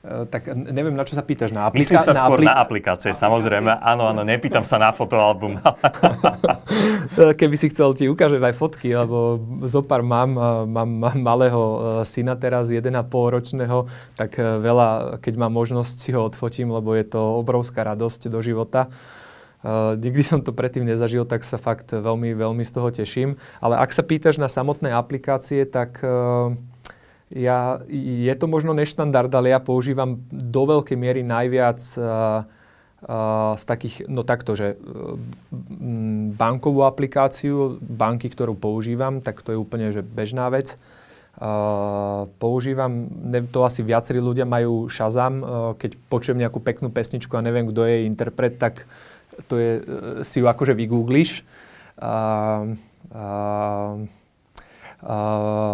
Uh, 0.00 0.24
tak 0.28 0.48
neviem, 0.52 0.96
na 0.96 1.04
čo 1.04 1.12
sa 1.12 1.20
pýtaš. 1.20 1.52
Na 1.52 1.68
aplikácie? 1.68 1.96
Myslím 1.96 2.04
sa 2.04 2.12
na 2.16 2.22
skôr 2.24 2.40
aplik- 2.40 2.48
na 2.48 2.56
aplikácie, 2.56 3.10
aplikácie, 3.12 3.20
samozrejme. 3.24 3.72
Áno, 3.84 4.08
áno, 4.08 4.20
nepýtam 4.24 4.64
sa 4.64 4.80
na 4.80 4.92
fotoalbum. 4.92 5.60
Keby 7.40 7.56
si 7.56 7.68
chcel, 7.68 7.92
ti 7.92 8.08
ukážem 8.08 8.40
aj 8.40 8.56
fotky, 8.56 8.96
lebo 8.96 9.40
zo 9.68 9.84
pár 9.84 10.00
mám, 10.00 10.32
mám, 10.68 10.88
mám 10.88 11.18
malého 11.20 11.60
e, 11.60 11.78
syna 12.08 12.36
teraz, 12.36 12.72
1,5 12.72 12.88
ročného, 13.12 13.88
tak 14.16 14.40
e, 14.40 14.44
veľa, 14.60 15.20
keď 15.20 15.34
mám 15.36 15.52
možnosť, 15.52 15.94
si 16.00 16.10
ho 16.16 16.24
odfotím, 16.24 16.72
lebo 16.72 16.96
je 16.96 17.04
to 17.04 17.20
obrovská 17.40 17.84
radosť 17.84 18.32
do 18.32 18.40
života. 18.40 18.88
Uh, 19.60 19.92
nikdy 20.00 20.24
som 20.24 20.40
to 20.40 20.56
predtým 20.56 20.88
nezažil, 20.88 21.28
tak 21.28 21.44
sa 21.44 21.60
fakt 21.60 21.92
veľmi, 21.92 22.32
veľmi 22.32 22.64
z 22.64 22.72
toho 22.72 22.88
teším. 22.88 23.36
Ale 23.60 23.76
ak 23.76 23.92
sa 23.92 24.00
pýtaš 24.00 24.40
na 24.40 24.48
samotné 24.48 24.88
aplikácie, 24.88 25.68
tak 25.68 26.00
uh, 26.00 26.56
ja, 27.30 27.78
je 27.90 28.34
to 28.34 28.46
možno 28.50 28.74
neštandard, 28.74 29.30
ale 29.30 29.54
ja 29.54 29.62
používam 29.62 30.18
do 30.30 30.62
veľkej 30.66 30.98
miery 30.98 31.22
najviac 31.22 31.78
uh, 31.94 32.42
uh, 33.06 33.54
z 33.54 33.64
takých, 33.64 33.96
no 34.10 34.26
takto, 34.26 34.58
že 34.58 34.74
uh, 34.74 35.14
bankovú 36.34 36.82
aplikáciu, 36.82 37.78
banky, 37.78 38.28
ktorú 38.28 38.58
používam, 38.58 39.22
tak 39.22 39.46
to 39.46 39.54
je 39.54 39.58
úplne 39.58 39.94
že 39.94 40.02
bežná 40.02 40.50
vec. 40.50 40.74
Uh, 41.40 42.26
používam, 42.42 43.06
ne, 43.06 43.46
to 43.46 43.64
asi 43.64 43.80
viacerí 43.86 44.18
ľudia 44.18 44.44
majú 44.44 44.90
Shazam, 44.90 45.34
uh, 45.40 45.46
keď 45.78 45.96
počujem 46.10 46.42
nejakú 46.42 46.58
peknú 46.58 46.90
pesničku 46.90 47.32
a 47.38 47.46
neviem, 47.46 47.64
kto 47.70 47.86
je 47.86 48.04
interpret, 48.04 48.58
tak 48.58 48.84
to 49.46 49.56
je, 49.56 49.72
e, 49.80 49.82
si 50.24 50.40
ju 50.40 50.46
akože 50.48 50.74
vygoogliš. 50.76 51.44
A, 52.00 52.12
a, 53.12 53.24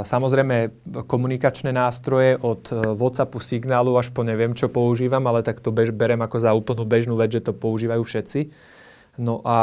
samozrejme, 0.06 0.70
komunikačné 1.10 1.74
nástroje 1.74 2.38
od 2.38 2.70
e, 2.70 2.94
WhatsAppu, 2.94 3.42
signálu 3.42 3.98
až 3.98 4.14
po 4.14 4.22
neviem, 4.22 4.54
čo 4.54 4.70
používam, 4.70 5.26
ale 5.26 5.42
tak 5.42 5.58
to 5.58 5.74
bež, 5.74 5.90
berem 5.90 6.22
ako 6.22 6.36
za 6.38 6.54
úplnú 6.54 6.86
bežnú 6.86 7.18
vec, 7.18 7.34
že 7.34 7.42
to 7.42 7.50
používajú 7.50 8.06
všetci. 8.06 8.40
No 9.16 9.40
a 9.48 9.58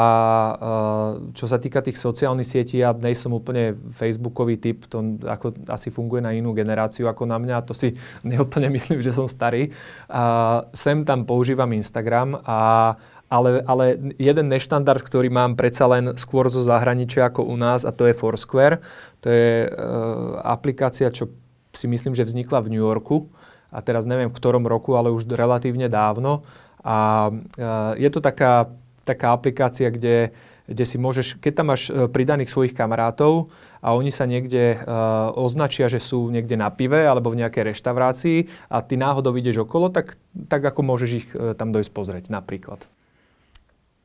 čo 1.30 1.46
sa 1.46 1.62
týka 1.62 1.78
tých 1.78 1.94
sociálnych 1.94 2.46
sietí, 2.46 2.82
ja 2.82 2.90
nejsem 2.90 3.30
úplne 3.30 3.78
facebookový 3.94 4.58
typ, 4.58 4.90
to 4.90 5.22
ako 5.22 5.54
asi 5.70 5.94
funguje 5.94 6.26
na 6.26 6.34
inú 6.34 6.50
generáciu 6.50 7.06
ako 7.06 7.22
na 7.22 7.38
mňa, 7.38 7.62
to 7.62 7.70
si 7.70 7.94
neúplne 8.26 8.66
myslím, 8.74 8.98
že 8.98 9.14
som 9.14 9.30
starý. 9.30 9.70
A 10.10 10.66
sem 10.74 11.06
tam 11.06 11.22
používam 11.22 11.70
Instagram 11.70 12.42
a 12.42 12.58
ale, 13.34 13.66
ale 13.66 13.84
jeden 14.14 14.46
neštandard, 14.46 15.02
ktorý 15.02 15.26
mám 15.26 15.58
predsa 15.58 15.90
len 15.90 16.14
skôr 16.14 16.46
zo 16.46 16.62
zahraničia 16.62 17.26
ako 17.26 17.42
u 17.42 17.58
nás 17.58 17.82
a 17.82 17.90
to 17.90 18.06
je 18.06 18.14
Foursquare. 18.14 18.78
To 19.26 19.26
je 19.26 19.66
e, 19.66 19.68
aplikácia, 20.46 21.10
čo 21.10 21.34
si 21.74 21.90
myslím, 21.90 22.14
že 22.14 22.22
vznikla 22.22 22.62
v 22.62 22.70
New 22.70 22.84
Yorku 22.86 23.26
a 23.74 23.82
teraz 23.82 24.06
neviem 24.06 24.30
v 24.30 24.38
ktorom 24.38 24.70
roku, 24.70 24.94
ale 24.94 25.10
už 25.10 25.26
relatívne 25.26 25.90
dávno. 25.90 26.46
A 26.86 27.30
e, 27.58 27.66
je 27.98 28.10
to 28.14 28.22
taká 28.22 28.70
taká 29.04 29.36
aplikácia, 29.36 29.92
kde, 29.92 30.32
kde 30.64 30.84
si 30.88 30.96
môžeš, 30.96 31.38
keď 31.38 31.52
tam 31.60 31.66
máš 31.70 31.92
e, 31.92 32.08
pridaných 32.08 32.50
svojich 32.50 32.72
kamarátov 32.72 33.52
a 33.84 33.92
oni 33.92 34.08
sa 34.08 34.24
niekde 34.24 34.80
uh, 34.80 35.28
označia, 35.36 35.92
že 35.92 36.00
sú 36.00 36.32
niekde 36.32 36.56
na 36.56 36.72
pive 36.72 37.04
alebo 37.04 37.28
v 37.28 37.44
nejakej 37.44 37.76
reštaurácii 37.76 38.38
a 38.72 38.80
ty 38.80 38.96
náhodou 38.96 39.36
ideš 39.36 39.68
okolo, 39.68 39.92
tak, 39.92 40.16
tak 40.48 40.64
ako 40.64 40.80
môžeš 40.80 41.10
ich 41.12 41.28
uh, 41.36 41.52
tam 41.52 41.68
dojsť 41.68 41.92
pozrieť 41.92 42.24
napríklad. 42.32 42.88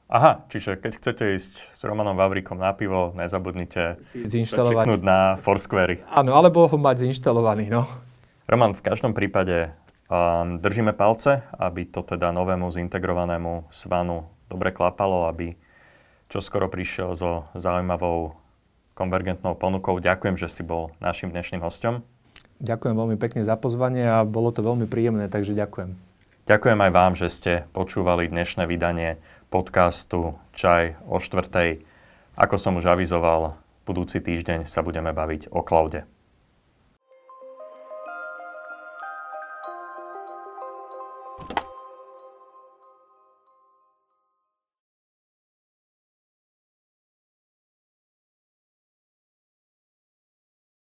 Aha, 0.09 0.41
čiže 0.49 0.73
keď 0.81 0.91
chcete 0.97 1.23
ísť 1.37 1.53
s 1.69 1.85
Romanom 1.85 2.17
Vavrikom 2.17 2.57
na 2.57 2.73
pivo, 2.73 3.13
nezabudnite 3.13 4.01
zinštalovať 4.01 5.05
na 5.05 5.37
Foursquare. 5.37 6.01
Áno, 6.09 6.33
alebo 6.33 6.65
ho 6.65 6.77
mať 6.81 7.05
zinštalovaný, 7.05 7.69
no. 7.69 7.85
Roman, 8.49 8.73
v 8.73 8.81
každom 8.81 9.13
prípade 9.13 9.69
um, 10.09 10.57
držíme 10.57 10.97
palce, 10.97 11.45
aby 11.53 11.85
to 11.85 12.01
teda 12.01 12.33
novému 12.33 12.73
zintegrovanému 12.73 13.69
svanu 13.69 14.25
dobre 14.49 14.73
klapalo, 14.73 15.29
aby 15.29 15.53
čo 16.25 16.41
skoro 16.41 16.65
prišiel 16.73 17.13
so 17.13 17.45
zaujímavou 17.53 18.33
konvergentnou 18.97 19.53
ponukou. 19.53 20.01
Ďakujem, 20.01 20.41
že 20.41 20.49
si 20.49 20.65
bol 20.65 20.89
našim 20.97 21.29
dnešným 21.29 21.61
hostom. 21.61 22.01
Ďakujem 22.57 22.97
veľmi 22.97 23.17
pekne 23.21 23.45
za 23.45 23.53
pozvanie 23.61 24.09
a 24.09 24.25
bolo 24.25 24.49
to 24.49 24.65
veľmi 24.65 24.89
príjemné, 24.89 25.29
takže 25.29 25.53
ďakujem. 25.53 26.09
Ďakujem 26.49 26.79
aj 26.81 26.91
vám, 26.97 27.13
že 27.13 27.27
ste 27.29 27.51
počúvali 27.77 28.25
dnešné 28.25 28.65
vydanie 28.65 29.21
podcastu 29.49 30.37
Čaj 30.53 31.01
o 31.09 31.17
štvrtej. 31.17 31.81
Ako 32.37 32.55
som 32.61 32.77
už 32.77 32.85
avizoval, 32.85 33.57
budúci 33.83 34.21
týždeň 34.21 34.69
sa 34.69 34.85
budeme 34.85 35.09
baviť 35.09 35.49
o 35.49 35.65
cloude. 35.65 36.05